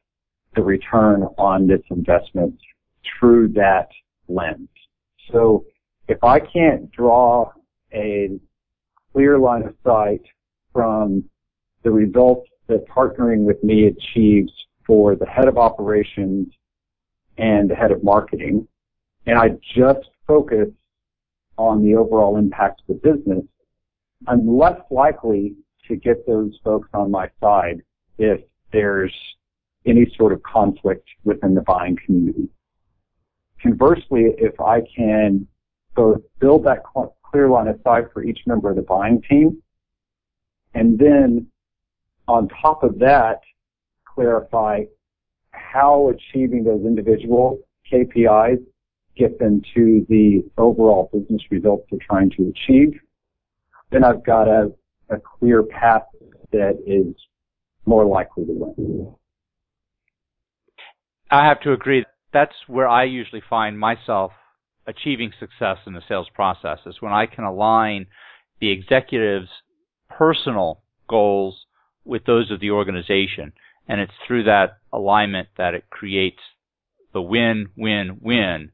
the 0.55 0.63
return 0.63 1.23
on 1.37 1.67
this 1.67 1.81
investment 1.89 2.59
through 3.03 3.49
that 3.49 3.89
lens. 4.27 4.69
So 5.31 5.65
if 6.07 6.23
I 6.23 6.39
can't 6.39 6.91
draw 6.91 7.51
a 7.93 8.31
clear 9.11 9.37
line 9.37 9.63
of 9.63 9.75
sight 9.83 10.21
from 10.71 11.23
the 11.83 11.91
results 11.91 12.49
that 12.67 12.87
partnering 12.87 13.43
with 13.43 13.63
me 13.63 13.85
achieves 13.85 14.51
for 14.85 15.15
the 15.15 15.25
head 15.25 15.47
of 15.47 15.57
operations 15.57 16.47
and 17.37 17.69
the 17.69 17.75
head 17.75 17.91
of 17.91 18.03
marketing, 18.03 18.67
and 19.25 19.37
I 19.37 19.49
just 19.75 20.09
focus 20.27 20.69
on 21.57 21.83
the 21.83 21.95
overall 21.95 22.37
impact 22.37 22.81
of 22.81 22.87
the 22.87 23.13
business, 23.13 23.43
I'm 24.27 24.57
less 24.57 24.79
likely 24.89 25.55
to 25.87 25.95
get 25.95 26.25
those 26.25 26.57
folks 26.63 26.89
on 26.93 27.11
my 27.11 27.29
side 27.41 27.81
if 28.17 28.41
there's 28.71 29.13
any 29.85 30.11
sort 30.17 30.31
of 30.31 30.41
conflict 30.43 31.07
within 31.23 31.53
the 31.53 31.61
buying 31.61 31.97
community. 32.05 32.49
Conversely, 33.61 34.33
if 34.37 34.59
I 34.59 34.81
can 34.95 35.47
both 35.95 36.21
build 36.39 36.65
that 36.65 36.83
clear 37.23 37.49
line 37.49 37.67
of 37.67 37.79
sight 37.83 38.05
for 38.13 38.23
each 38.23 38.39
member 38.45 38.69
of 38.69 38.75
the 38.75 38.81
buying 38.81 39.21
team, 39.29 39.61
and 40.73 40.97
then 40.97 41.47
on 42.27 42.47
top 42.47 42.83
of 42.83 42.99
that, 42.99 43.41
clarify 44.05 44.83
how 45.51 46.09
achieving 46.09 46.63
those 46.63 46.81
individual 46.85 47.59
KPIs 47.91 48.63
get 49.15 49.39
them 49.39 49.61
to 49.75 50.05
the 50.09 50.43
overall 50.57 51.09
business 51.13 51.41
results 51.51 51.87
they're 51.89 51.99
trying 52.01 52.29
to 52.31 52.49
achieve, 52.49 52.99
then 53.91 54.03
I've 54.03 54.23
got 54.25 54.47
a, 54.47 54.71
a 55.09 55.17
clear 55.19 55.63
path 55.63 56.03
that 56.51 56.79
is 56.85 57.15
more 57.85 58.05
likely 58.05 58.45
to 58.45 58.51
win. 58.51 59.13
I 61.29 61.45
have 61.45 61.61
to 61.61 61.73
agree. 61.73 62.05
That's 62.31 62.55
where 62.67 62.87
I 62.87 63.03
usually 63.03 63.41
find 63.47 63.79
myself 63.79 64.31
achieving 64.85 65.31
success 65.39 65.77
in 65.85 65.93
the 65.93 66.01
sales 66.07 66.29
process 66.33 66.79
is 66.85 67.01
when 67.01 67.13
I 67.13 67.25
can 67.25 67.43
align 67.43 68.07
the 68.59 68.69
executive's 68.69 69.49
personal 70.09 70.83
goals 71.07 71.65
with 72.05 72.25
those 72.25 72.51
of 72.51 72.59
the 72.59 72.71
organization 72.71 73.53
And 73.87 73.99
it's 73.99 74.13
through 74.25 74.43
that 74.43 74.77
alignment 74.91 75.49
that 75.57 75.73
it 75.73 75.89
creates 75.89 76.41
the 77.13 77.21
win, 77.21 77.69
win, 77.75 78.17
win 78.21 78.71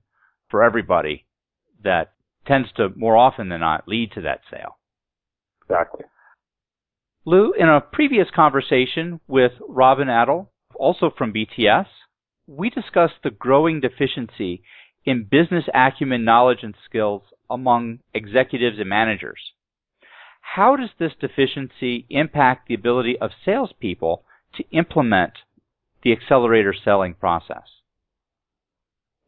for 0.49 0.63
everybody 0.63 1.25
that 1.83 2.13
tends 2.45 2.71
to 2.73 2.89
more 2.95 3.15
often 3.15 3.49
than 3.49 3.59
not 3.59 3.87
lead 3.87 4.11
to 4.13 4.21
that 4.21 4.41
sale. 4.51 4.77
Exactly. 5.63 6.05
Lou, 7.25 7.53
in 7.53 7.69
a 7.69 7.81
previous 7.81 8.29
conversation 8.31 9.19
with 9.27 9.51
Robin 9.67 10.09
Adel, 10.09 10.51
also 10.75 11.11
from 11.15 11.33
BTS, 11.33 11.85
we 12.47 12.69
discussed 12.69 13.21
the 13.23 13.29
growing 13.29 13.79
deficiency 13.79 14.63
in 15.05 15.27
business 15.29 15.65
acumen 15.73 16.23
knowledge 16.23 16.63
and 16.63 16.75
skills 16.85 17.23
among 17.49 17.99
executives 18.13 18.79
and 18.79 18.89
managers. 18.89 19.53
How 20.41 20.75
does 20.75 20.89
this 20.97 21.13
deficiency 21.19 22.07
impact 22.09 22.67
the 22.67 22.73
ability 22.73 23.17
of 23.19 23.31
salespeople 23.45 24.23
to 24.55 24.63
implement 24.71 25.33
the 26.01 26.11
accelerator 26.11 26.73
selling 26.73 27.13
process? 27.13 27.78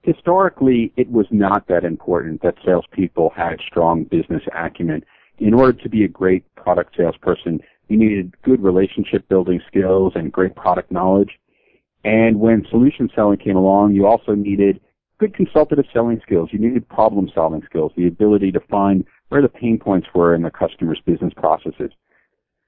Historically, 0.03 0.91
it 0.97 1.11
was 1.11 1.27
not 1.29 1.67
that 1.67 1.83
important 1.83 2.41
that 2.41 2.55
salespeople 2.65 3.29
had 3.35 3.59
strong 3.61 4.03
business 4.03 4.41
acumen. 4.53 5.03
In 5.37 5.53
order 5.53 5.73
to 5.73 5.89
be 5.89 6.03
a 6.03 6.07
great 6.07 6.43
product 6.55 6.95
salesperson, 6.97 7.59
you 7.87 7.97
needed 7.97 8.35
good 8.41 8.63
relationship 8.63 9.27
building 9.27 9.61
skills 9.67 10.13
and 10.15 10.31
great 10.31 10.55
product 10.55 10.91
knowledge. 10.91 11.39
And 12.03 12.39
when 12.39 12.65
solution 12.69 13.11
selling 13.13 13.37
came 13.37 13.55
along, 13.55 13.93
you 13.93 14.07
also 14.07 14.33
needed 14.33 14.81
good 15.19 15.35
consultative 15.35 15.85
selling 15.93 16.19
skills. 16.23 16.49
You 16.51 16.57
needed 16.57 16.87
problem 16.89 17.29
solving 17.33 17.61
skills, 17.63 17.91
the 17.95 18.07
ability 18.07 18.51
to 18.53 18.59
find 18.59 19.05
where 19.29 19.43
the 19.43 19.49
pain 19.49 19.77
points 19.77 20.07
were 20.15 20.33
in 20.33 20.41
the 20.41 20.49
customer's 20.49 20.99
business 21.05 21.33
processes. 21.35 21.91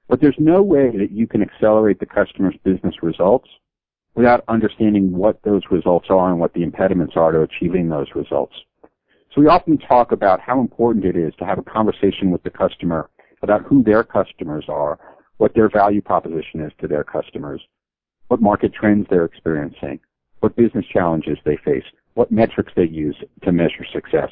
But 0.08 0.20
there's 0.20 0.38
no 0.38 0.62
way 0.62 0.96
that 0.96 1.10
you 1.10 1.26
can 1.26 1.42
accelerate 1.42 1.98
the 1.98 2.06
customer's 2.06 2.56
business 2.62 3.02
results 3.02 3.48
without 4.14 4.44
understanding 4.48 5.12
what 5.16 5.42
those 5.42 5.62
results 5.70 6.06
are 6.10 6.30
and 6.30 6.38
what 6.38 6.52
the 6.54 6.62
impediments 6.62 7.14
are 7.16 7.32
to 7.32 7.42
achieving 7.42 7.88
those 7.88 8.06
results. 8.14 8.54
So 9.34 9.40
we 9.40 9.48
often 9.48 9.78
talk 9.78 10.12
about 10.12 10.40
how 10.40 10.60
important 10.60 11.04
it 11.04 11.16
is 11.16 11.34
to 11.38 11.44
have 11.44 11.58
a 11.58 11.62
conversation 11.62 12.30
with 12.30 12.42
the 12.44 12.50
customer 12.50 13.10
about 13.42 13.62
who 13.62 13.82
their 13.82 14.04
customers 14.04 14.64
are, 14.68 14.98
what 15.38 15.54
their 15.54 15.68
value 15.68 16.00
proposition 16.00 16.60
is 16.60 16.72
to 16.80 16.86
their 16.86 17.02
customers, 17.02 17.60
what 18.28 18.40
market 18.40 18.72
trends 18.72 19.06
they're 19.10 19.24
experiencing, 19.24 19.98
what 20.40 20.54
business 20.54 20.86
challenges 20.86 21.38
they 21.44 21.56
face, 21.64 21.84
what 22.14 22.30
metrics 22.30 22.72
they 22.76 22.84
use 22.84 23.16
to 23.42 23.50
measure 23.50 23.84
success. 23.92 24.30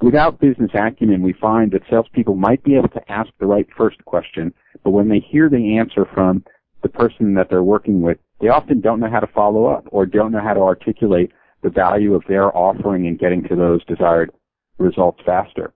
Without 0.00 0.40
business 0.40 0.70
acumen, 0.72 1.22
we 1.22 1.34
find 1.34 1.72
that 1.72 1.82
salespeople 1.90 2.36
might 2.36 2.62
be 2.62 2.76
able 2.76 2.88
to 2.88 3.12
ask 3.12 3.30
the 3.38 3.46
right 3.46 3.66
first 3.76 4.02
question, 4.04 4.54
but 4.82 4.90
when 4.90 5.08
they 5.08 5.20
hear 5.20 5.50
the 5.50 5.76
answer 5.76 6.06
from 6.14 6.42
the 6.82 6.88
person 6.88 7.34
that 7.34 7.48
they're 7.50 7.62
working 7.62 8.00
with, 8.02 8.18
they 8.40 8.48
often 8.48 8.80
don't 8.80 9.00
know 9.00 9.10
how 9.10 9.20
to 9.20 9.26
follow 9.28 9.66
up 9.66 9.86
or 9.90 10.06
don't 10.06 10.32
know 10.32 10.40
how 10.40 10.54
to 10.54 10.60
articulate 10.60 11.32
the 11.62 11.70
value 11.70 12.14
of 12.14 12.24
their 12.26 12.56
offering 12.56 13.06
and 13.06 13.18
getting 13.18 13.42
to 13.44 13.56
those 13.56 13.84
desired 13.84 14.30
results 14.78 15.20
faster. 15.26 15.72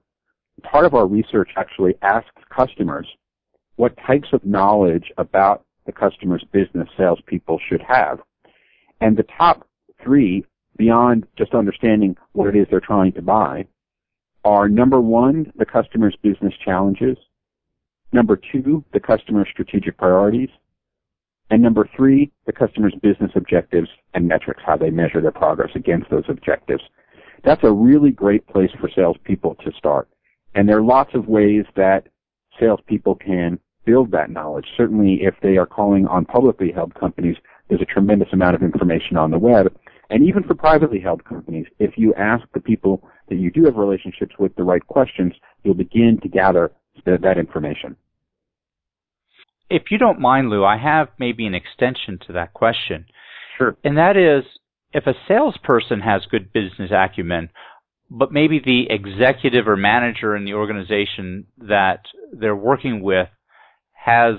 Part 0.62 0.86
of 0.86 0.94
our 0.94 1.06
research 1.06 1.50
actually 1.56 1.94
asks 2.02 2.30
customers 2.48 3.06
what 3.76 3.96
types 4.06 4.28
of 4.32 4.44
knowledge 4.44 5.12
about 5.18 5.64
the 5.84 5.92
customer's 5.92 6.44
business 6.52 6.88
salespeople 6.96 7.60
should 7.68 7.82
have. 7.82 8.20
And 9.00 9.16
the 9.16 9.26
top 9.36 9.66
three 10.02 10.44
beyond 10.76 11.26
just 11.36 11.54
understanding 11.54 12.16
what 12.32 12.48
it 12.48 12.56
is 12.56 12.66
they're 12.70 12.80
trying 12.80 13.12
to 13.12 13.22
buy 13.22 13.66
are 14.44 14.68
number 14.68 15.00
one, 15.00 15.52
the 15.56 15.64
customer's 15.64 16.16
business 16.22 16.54
challenges, 16.64 17.16
number 18.12 18.36
two, 18.52 18.84
the 18.92 19.00
customer's 19.00 19.48
strategic 19.50 19.96
priorities, 19.96 20.50
and 21.50 21.62
number 21.62 21.88
three, 21.94 22.32
the 22.46 22.52
customer's 22.52 22.94
business 23.02 23.32
objectives 23.34 23.88
and 24.14 24.26
metrics, 24.26 24.62
how 24.64 24.76
they 24.76 24.90
measure 24.90 25.20
their 25.20 25.30
progress 25.30 25.70
against 25.74 26.10
those 26.10 26.24
objectives. 26.28 26.82
That's 27.44 27.64
a 27.64 27.72
really 27.72 28.10
great 28.10 28.46
place 28.46 28.70
for 28.80 28.88
salespeople 28.88 29.56
to 29.56 29.72
start. 29.72 30.08
And 30.54 30.68
there 30.68 30.78
are 30.78 30.82
lots 30.82 31.14
of 31.14 31.28
ways 31.28 31.64
that 31.76 32.08
salespeople 32.58 33.16
can 33.16 33.58
build 33.84 34.10
that 34.12 34.30
knowledge. 34.30 34.66
Certainly 34.76 35.22
if 35.22 35.34
they 35.42 35.58
are 35.58 35.66
calling 35.66 36.06
on 36.06 36.24
publicly 36.24 36.72
held 36.72 36.94
companies, 36.94 37.36
there's 37.68 37.82
a 37.82 37.86
tremendous 37.86 38.32
amount 38.32 38.54
of 38.54 38.62
information 38.62 39.16
on 39.16 39.30
the 39.30 39.38
web. 39.38 39.74
And 40.10 40.22
even 40.22 40.42
for 40.42 40.54
privately 40.54 41.00
held 41.00 41.24
companies, 41.24 41.66
if 41.78 41.98
you 41.98 42.14
ask 42.14 42.46
the 42.54 42.60
people 42.60 43.06
that 43.28 43.36
you 43.36 43.50
do 43.50 43.64
have 43.64 43.76
relationships 43.76 44.34
with 44.38 44.54
the 44.56 44.64
right 44.64 44.86
questions, 44.86 45.34
you'll 45.62 45.74
begin 45.74 46.18
to 46.20 46.28
gather 46.28 46.72
that, 47.04 47.22
that 47.22 47.38
information. 47.38 47.96
If 49.70 49.90
you 49.90 49.98
don't 49.98 50.20
mind, 50.20 50.50
Lou, 50.50 50.64
I 50.64 50.76
have 50.76 51.08
maybe 51.18 51.46
an 51.46 51.54
extension 51.54 52.18
to 52.26 52.32
that 52.34 52.52
question. 52.52 53.06
Sure. 53.56 53.76
And 53.84 53.96
that 53.96 54.16
is, 54.16 54.44
if 54.92 55.06
a 55.06 55.14
salesperson 55.26 56.00
has 56.00 56.26
good 56.26 56.52
business 56.52 56.90
acumen, 56.92 57.50
but 58.10 58.32
maybe 58.32 58.58
the 58.58 58.86
executive 58.90 59.66
or 59.66 59.76
manager 59.76 60.36
in 60.36 60.44
the 60.44 60.54
organization 60.54 61.46
that 61.58 62.04
they're 62.32 62.54
working 62.54 63.02
with 63.02 63.28
has 63.92 64.36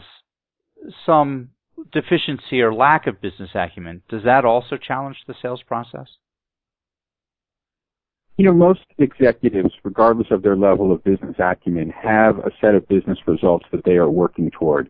some 1.06 1.50
deficiency 1.92 2.62
or 2.62 2.74
lack 2.74 3.08
of 3.08 3.22
business 3.22 3.50
acumen, 3.56 4.04
does 4.08 4.24
that 4.24 4.46
also 4.46 4.78
challenge 4.78 5.18
the 5.28 5.36
sales 5.42 5.64
process? 5.64 6.08
You 8.38 8.46
know, 8.46 8.54
most 8.54 8.82
executives, 8.98 9.74
regardless 9.84 10.28
of 10.30 10.42
their 10.42 10.58
level 10.58 10.92
of 10.92 11.04
business 11.04 11.36
acumen, 11.40 11.90
have 11.90 12.40
a 12.40 12.52
set 12.60 12.76
of 12.76 12.88
business 12.88 13.18
results 13.28 13.66
that 13.72 13.86
they 13.86 13.96
are 13.96 14.10
working 14.10 14.52
toward. 14.52 14.90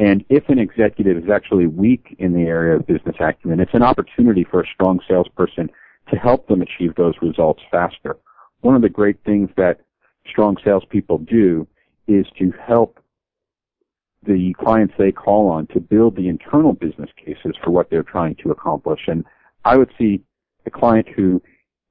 And 0.00 0.24
if 0.30 0.48
an 0.48 0.58
executive 0.58 1.18
is 1.18 1.30
actually 1.30 1.66
weak 1.66 2.16
in 2.18 2.32
the 2.32 2.44
area 2.44 2.76
of 2.76 2.86
business 2.86 3.16
acumen, 3.20 3.60
it's 3.60 3.74
an 3.74 3.82
opportunity 3.82 4.44
for 4.44 4.62
a 4.62 4.66
strong 4.66 4.98
salesperson 5.06 5.68
to 6.10 6.16
help 6.16 6.48
them 6.48 6.62
achieve 6.62 6.94
those 6.94 7.14
results 7.20 7.62
faster. 7.70 8.16
One 8.62 8.74
of 8.74 8.80
the 8.80 8.88
great 8.88 9.18
things 9.26 9.50
that 9.58 9.80
strong 10.26 10.56
salespeople 10.64 11.18
do 11.18 11.68
is 12.08 12.26
to 12.38 12.50
help 12.66 12.98
the 14.22 14.54
clients 14.54 14.94
they 14.96 15.12
call 15.12 15.48
on 15.48 15.66
to 15.68 15.80
build 15.80 16.16
the 16.16 16.28
internal 16.28 16.72
business 16.72 17.10
cases 17.22 17.54
for 17.62 17.70
what 17.70 17.90
they're 17.90 18.02
trying 18.02 18.36
to 18.36 18.50
accomplish. 18.50 19.00
And 19.06 19.26
I 19.66 19.76
would 19.76 19.90
see 19.98 20.22
a 20.64 20.70
client 20.70 21.08
who 21.14 21.42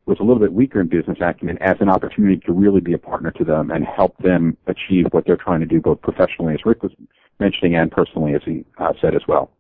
was 0.10 0.20
a 0.20 0.24
little 0.24 0.40
bit 0.40 0.52
weaker 0.52 0.82
in 0.82 0.88
business 0.88 1.20
acumen 1.22 1.58
as 1.60 1.78
an 1.80 1.90
opportunity 1.90 2.38
to 2.46 2.52
really 2.52 2.82
be 2.82 2.94
a 2.94 2.98
partner 2.98 3.32
to 3.32 3.44
them 3.44 3.72
and 3.72 3.86
help 3.86 4.18
them 4.18 4.58
achieve 4.68 5.06
what 5.12 5.26
they're 5.26 5.38
trying 5.38 5.60
to 5.60 5.66
do 5.66 5.80
both 5.80 6.02
professionally, 6.02 6.54
as 6.54 6.66
Rick 6.66 6.84
was 6.84 6.92
mentioning, 7.40 7.76
and 7.76 7.92
personally, 7.92 8.34
as 8.34 8.42
he 8.44 8.66
uh, 8.80 8.92
said 9.00 9.16
as 9.16 9.22
well. 9.28 9.52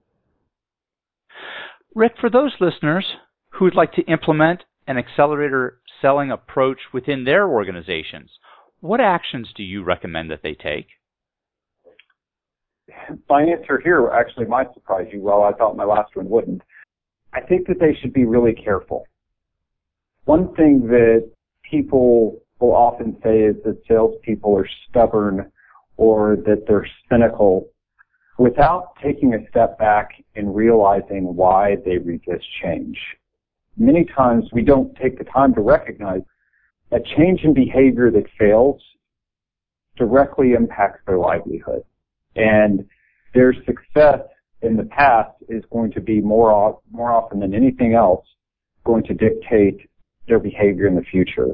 Rick, 1.96 2.14
for 2.20 2.30
those 2.30 2.54
listeners 2.60 3.16
who 3.52 3.66
would 3.66 3.76
like 3.76 3.94
to 3.94 4.02
implement 4.04 4.64
an 4.88 4.98
accelerator 4.98 5.80
selling 6.02 6.32
approach 6.32 6.80
within 6.92 7.24
their 7.24 7.48
organizations, 7.48 8.32
what 8.80 9.00
actions 9.00 9.54
do 9.56 9.64
you 9.64 9.84
recommend 9.84 10.32
that 10.32 10.42
they 10.44 10.56
take? 10.56 10.88
my 13.30 13.44
answer 13.44 13.80
here 13.84 14.10
actually 14.10 14.46
might 14.46 14.74
surprise 14.74 15.08
you. 15.12 15.22
Well, 15.22 15.44
I 15.44 15.52
thought 15.54 15.76
my 15.76 15.84
last 15.84 16.16
one 16.16 16.30
wouldn't. 16.30 16.62
I 17.34 17.42
think 17.42 17.68
that 17.68 17.80
they 17.80 17.96
should 18.02 18.14
be 18.14 18.26
really 18.26 18.54
careful. 18.54 19.06
One 20.30 20.54
thing 20.54 20.86
that 20.90 21.28
people 21.64 22.40
will 22.60 22.76
often 22.76 23.18
say 23.24 23.40
is 23.40 23.56
that 23.66 23.82
salespeople 23.88 24.56
are 24.58 24.70
stubborn 24.88 25.52
or 25.98 26.36
that 26.46 26.68
they're 26.68 26.88
cynical 27.10 27.68
without 28.38 28.96
taking 29.02 29.34
a 29.34 29.50
step 29.50 29.80
back 29.80 30.24
and 30.36 30.56
realizing 30.56 31.36
why 31.36 31.78
they 31.84 31.98
resist 31.98 32.46
change. 32.62 33.00
Many 33.76 34.06
times 34.06 34.46
we 34.54 34.62
don't 34.62 34.96
take 34.98 35.18
the 35.18 35.24
time 35.24 35.52
to 35.56 35.62
recognize 35.62 36.22
a 36.92 37.00
change 37.00 37.44
in 37.44 37.56
behavior 37.56 38.12
that 38.12 38.30
fails 38.38 38.80
directly 39.98 40.54
impacts 40.54 41.02
their 41.08 41.18
livelihood. 41.18 41.82
And 42.36 42.86
their 43.34 43.52
success 43.66 44.22
in 44.62 44.78
the 44.78 44.90
past 44.92 45.32
is 45.48 45.64
going 45.72 45.92
to 45.94 46.02
be 46.02 46.22
more, 46.22 46.80
more 46.92 47.12
often 47.12 47.40
than 47.40 47.56
anything 47.56 47.96
else 47.96 48.28
going 48.84 49.04
to 49.06 49.16
dictate 49.16 49.89
their 50.30 50.40
behavior 50.40 50.88
in 50.88 50.96
the 50.96 51.04
future. 51.04 51.50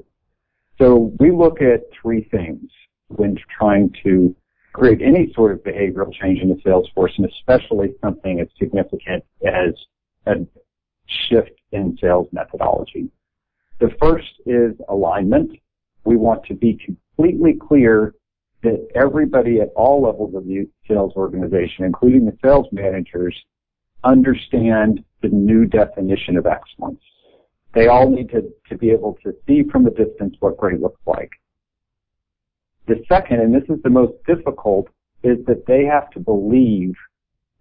So 0.78 1.14
we 1.20 1.32
look 1.32 1.62
at 1.62 1.82
three 2.00 2.24
things 2.30 2.70
when 3.08 3.38
trying 3.58 3.94
to 4.04 4.36
create 4.74 5.02
any 5.02 5.32
sort 5.34 5.54
of 5.54 5.60
behavioral 5.60 6.12
change 6.12 6.40
in 6.40 6.50
the 6.50 6.60
sales 6.64 6.90
force, 6.94 7.14
and 7.18 7.26
especially 7.26 7.96
something 8.02 8.42
as 8.42 8.48
significant 8.60 9.24
as 9.46 9.74
a 10.26 10.46
shift 11.08 11.52
in 11.72 11.98
sales 12.02 12.28
methodology. 12.32 13.10
The 13.80 13.92
first 14.02 14.34
is 14.46 14.74
alignment. 14.90 15.52
We 16.04 16.18
want 16.18 16.44
to 16.46 16.54
be 16.54 16.78
completely 16.86 17.54
clear 17.54 18.14
that 18.64 18.86
everybody 18.96 19.62
at 19.62 19.70
all 19.76 20.02
levels 20.02 20.36
of 20.36 20.46
the 20.46 20.68
sales 20.88 21.14
organization, 21.16 21.86
including 21.86 22.26
the 22.26 22.38
sales 22.44 22.68
managers, 22.72 23.36
understand 24.04 25.04
the 25.22 25.30
new 25.30 25.66
definition 25.66 26.38
of 26.38 26.46
excellence. 26.46 27.02
They 27.76 27.88
all 27.88 28.10
need 28.10 28.30
to, 28.30 28.42
to 28.70 28.78
be 28.78 28.90
able 28.90 29.18
to 29.24 29.36
see 29.46 29.64
from 29.70 29.86
a 29.86 29.92
distance 29.92 30.36
what 30.40 30.58
great 30.58 30.80
looks 30.80 31.02
like. 31.06 31.30
The 32.88 33.04
second, 33.10 33.42
and 33.42 33.54
this 33.54 33.68
is 33.70 33.84
the 33.84 33.90
most 33.90 34.14
difficult, 34.26 34.88
is 35.24 35.46
that 35.46 35.66
they 35.68 35.84
have 35.84 36.10
to 36.12 36.20
believe 36.20 36.96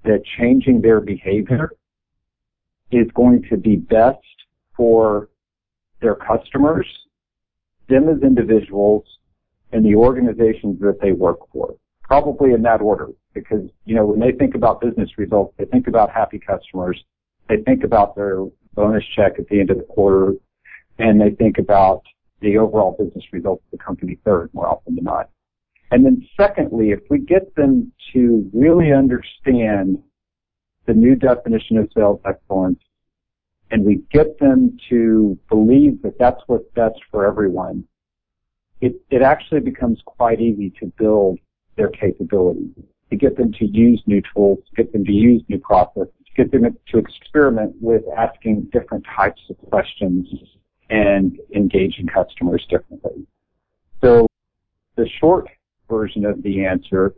that 0.04 0.22
changing 0.38 0.80
their 0.80 1.00
behavior 1.00 1.72
is 2.92 3.08
going 3.14 3.42
to 3.50 3.56
be 3.56 3.74
best 3.76 4.18
for 4.76 5.30
their 6.00 6.14
customers, 6.14 6.86
them 7.88 8.08
as 8.08 8.22
individuals, 8.22 9.04
and 9.72 9.84
the 9.84 9.96
organizations 9.96 10.78
that 10.80 10.98
they 11.02 11.10
work 11.10 11.38
for. 11.52 11.74
Probably 12.02 12.52
in 12.52 12.62
that 12.62 12.80
order, 12.80 13.08
because, 13.32 13.68
you 13.84 13.96
know, 13.96 14.04
when 14.06 14.20
they 14.20 14.30
think 14.30 14.54
about 14.54 14.80
business 14.80 15.10
results, 15.18 15.54
they 15.58 15.64
think 15.64 15.88
about 15.88 16.10
happy 16.10 16.38
customers, 16.38 17.02
they 17.48 17.56
think 17.62 17.82
about 17.82 18.14
their 18.14 18.44
bonus 18.74 19.04
check 19.04 19.38
at 19.38 19.48
the 19.48 19.60
end 19.60 19.70
of 19.70 19.78
the 19.78 19.84
quarter, 19.84 20.34
and 20.98 21.20
they 21.20 21.30
think 21.30 21.58
about 21.58 22.02
the 22.40 22.58
overall 22.58 22.96
business 22.98 23.24
results 23.32 23.62
of 23.64 23.78
the 23.78 23.84
company 23.84 24.18
third 24.24 24.50
more 24.52 24.68
often 24.68 24.94
than 24.94 25.04
not. 25.04 25.30
And 25.90 26.04
then 26.04 26.26
secondly, 26.38 26.90
if 26.90 27.00
we 27.08 27.18
get 27.18 27.54
them 27.54 27.92
to 28.12 28.50
really 28.52 28.92
understand 28.92 30.02
the 30.86 30.94
new 30.94 31.14
definition 31.14 31.78
of 31.78 31.88
sales 31.94 32.20
excellence 32.26 32.80
and 33.70 33.84
we 33.84 34.02
get 34.12 34.38
them 34.38 34.76
to 34.90 35.38
believe 35.48 36.02
that 36.02 36.18
that's 36.18 36.42
what's 36.46 36.68
best 36.74 36.96
for 37.10 37.26
everyone, 37.26 37.84
it, 38.80 38.94
it 39.10 39.22
actually 39.22 39.60
becomes 39.60 40.00
quite 40.04 40.40
easy 40.40 40.70
to 40.80 40.92
build 40.98 41.38
their 41.76 41.88
capabilities, 41.88 42.74
to 43.10 43.16
get 43.16 43.36
them 43.36 43.52
to 43.52 43.66
use 43.66 44.02
new 44.06 44.22
tools, 44.34 44.58
to 44.68 44.82
get 44.82 44.92
them 44.92 45.04
to 45.04 45.12
use 45.12 45.42
new 45.48 45.58
processes, 45.58 46.12
get 46.36 46.50
them 46.50 46.64
to 46.88 46.98
experiment 46.98 47.74
with 47.80 48.02
asking 48.16 48.68
different 48.72 49.04
types 49.16 49.40
of 49.50 49.56
questions 49.70 50.26
and 50.90 51.38
engaging 51.54 52.06
customers 52.06 52.66
differently. 52.68 53.26
So 54.00 54.26
the 54.96 55.08
short 55.20 55.48
version 55.88 56.24
of 56.24 56.42
the 56.42 56.64
answer 56.64 57.14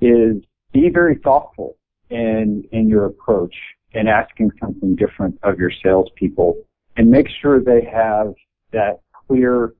is 0.00 0.42
be 0.72 0.88
very 0.88 1.16
thoughtful 1.16 1.76
in, 2.10 2.64
in 2.72 2.88
your 2.88 3.06
approach 3.06 3.54
and 3.94 4.08
asking 4.08 4.50
something 4.60 4.96
different 4.96 5.38
of 5.42 5.58
your 5.58 5.70
salespeople 5.70 6.56
and 6.96 7.10
make 7.10 7.28
sure 7.28 7.60
they 7.60 7.84
have 7.84 8.34
that 8.72 9.00
clear 9.26 9.74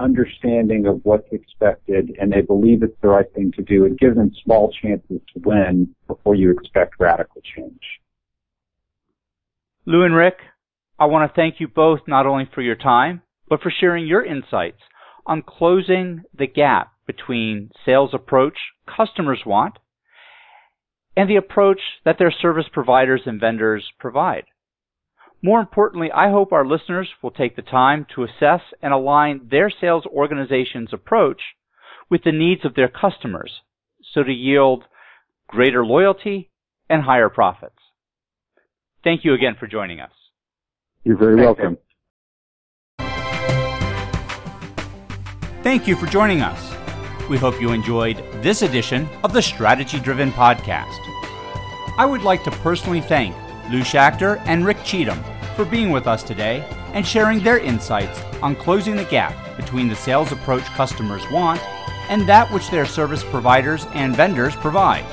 understanding 0.00 0.86
of 0.86 1.00
what's 1.04 1.30
expected 1.32 2.16
and 2.20 2.32
they 2.32 2.40
believe 2.40 2.82
it's 2.82 2.96
the 3.02 3.08
right 3.08 3.32
thing 3.34 3.52
to 3.52 3.62
do 3.62 3.84
and 3.84 3.98
give 3.98 4.14
them 4.14 4.32
small 4.44 4.72
chances 4.82 5.20
to 5.32 5.40
win 5.44 5.94
before 6.06 6.34
you 6.34 6.50
expect 6.50 6.94
radical 6.98 7.40
change. 7.42 8.00
Lou 9.86 10.02
and 10.02 10.14
Rick, 10.14 10.38
I 10.98 11.06
want 11.06 11.30
to 11.30 11.34
thank 11.34 11.60
you 11.60 11.68
both 11.68 12.00
not 12.06 12.26
only 12.26 12.48
for 12.52 12.62
your 12.62 12.76
time, 12.76 13.22
but 13.48 13.62
for 13.62 13.70
sharing 13.70 14.06
your 14.06 14.24
insights 14.24 14.80
on 15.26 15.42
closing 15.42 16.22
the 16.36 16.46
gap 16.46 16.92
between 17.06 17.70
sales 17.84 18.10
approach 18.12 18.58
customers 18.86 19.40
want 19.44 19.78
and 21.16 21.28
the 21.28 21.36
approach 21.36 21.80
that 22.04 22.18
their 22.18 22.30
service 22.30 22.66
providers 22.72 23.22
and 23.26 23.40
vendors 23.40 23.90
provide. 23.98 24.44
More 25.42 25.60
importantly, 25.60 26.10
I 26.12 26.30
hope 26.30 26.52
our 26.52 26.66
listeners 26.66 27.08
will 27.22 27.30
take 27.30 27.56
the 27.56 27.62
time 27.62 28.06
to 28.14 28.24
assess 28.24 28.60
and 28.82 28.92
align 28.92 29.48
their 29.50 29.70
sales 29.70 30.04
organization's 30.06 30.92
approach 30.92 31.40
with 32.10 32.24
the 32.24 32.32
needs 32.32 32.64
of 32.64 32.74
their 32.74 32.88
customers 32.88 33.62
so 34.12 34.22
to 34.22 34.32
yield 34.32 34.84
greater 35.48 35.84
loyalty 35.84 36.50
and 36.88 37.02
higher 37.02 37.28
profits. 37.28 37.78
Thank 39.02 39.24
you 39.24 39.32
again 39.32 39.56
for 39.58 39.66
joining 39.66 40.00
us. 40.00 40.12
You're 41.04 41.16
very 41.16 41.36
welcome. 41.36 41.78
Thank 45.62 45.86
you 45.86 45.96
for 45.96 46.06
joining 46.06 46.42
us. 46.42 46.76
We 47.28 47.38
hope 47.38 47.60
you 47.60 47.72
enjoyed 47.72 48.16
this 48.42 48.62
edition 48.62 49.08
of 49.22 49.32
the 49.32 49.40
Strategy 49.40 50.00
Driven 50.00 50.32
Podcast. 50.32 50.98
I 51.96 52.06
would 52.06 52.22
like 52.22 52.44
to 52.44 52.50
personally 52.50 53.00
thank 53.00 53.34
Lou 53.70 53.80
Schachter 53.80 54.42
and 54.46 54.66
Rick 54.66 54.84
Cheatham 54.84 55.22
for 55.54 55.64
being 55.64 55.90
with 55.90 56.06
us 56.06 56.22
today 56.22 56.64
and 56.94 57.06
sharing 57.06 57.40
their 57.40 57.58
insights 57.58 58.22
on 58.42 58.56
closing 58.56 58.96
the 58.96 59.04
gap 59.04 59.34
between 59.56 59.88
the 59.88 59.96
sales 59.96 60.32
approach 60.32 60.64
customers 60.64 61.22
want 61.30 61.60
and 62.08 62.26
that 62.28 62.50
which 62.52 62.70
their 62.70 62.86
service 62.86 63.22
providers 63.22 63.86
and 63.94 64.16
vendors 64.16 64.56
provide. 64.56 65.04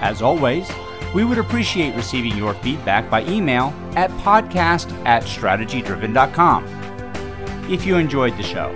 As 0.00 0.22
always, 0.22 0.70
we 1.14 1.24
would 1.24 1.38
appreciate 1.38 1.94
receiving 1.94 2.36
your 2.36 2.54
feedback 2.54 3.10
by 3.10 3.24
email 3.24 3.74
at 3.96 4.10
podcast 4.22 4.90
at 5.04 5.24
strategydriven.com. 5.24 6.64
If 7.70 7.84
you 7.84 7.96
enjoyed 7.96 8.34
the 8.36 8.42
show, 8.42 8.72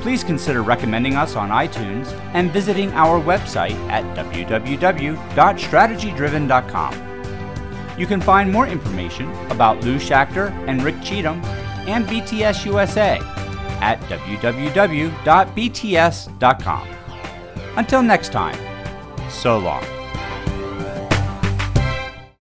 please 0.00 0.24
consider 0.24 0.62
recommending 0.62 1.14
us 1.14 1.36
on 1.36 1.50
iTunes 1.50 2.10
and 2.34 2.50
visiting 2.50 2.90
our 2.92 3.20
website 3.20 3.76
at 3.88 4.02
www.strategydriven.com. 4.16 7.11
You 8.02 8.08
can 8.08 8.20
find 8.20 8.50
more 8.50 8.66
information 8.66 9.30
about 9.48 9.84
Lou 9.84 9.94
Schachter 9.94 10.50
and 10.66 10.82
Rick 10.82 11.00
Cheatham 11.04 11.40
and 11.86 12.04
BTS 12.04 12.66
USA 12.66 13.20
at 13.80 14.00
www.bts.com. 14.10 14.48
Until 17.76 18.02
next 18.02 18.32
time, 18.32 18.58
so 19.30 19.56
long. 19.56 20.01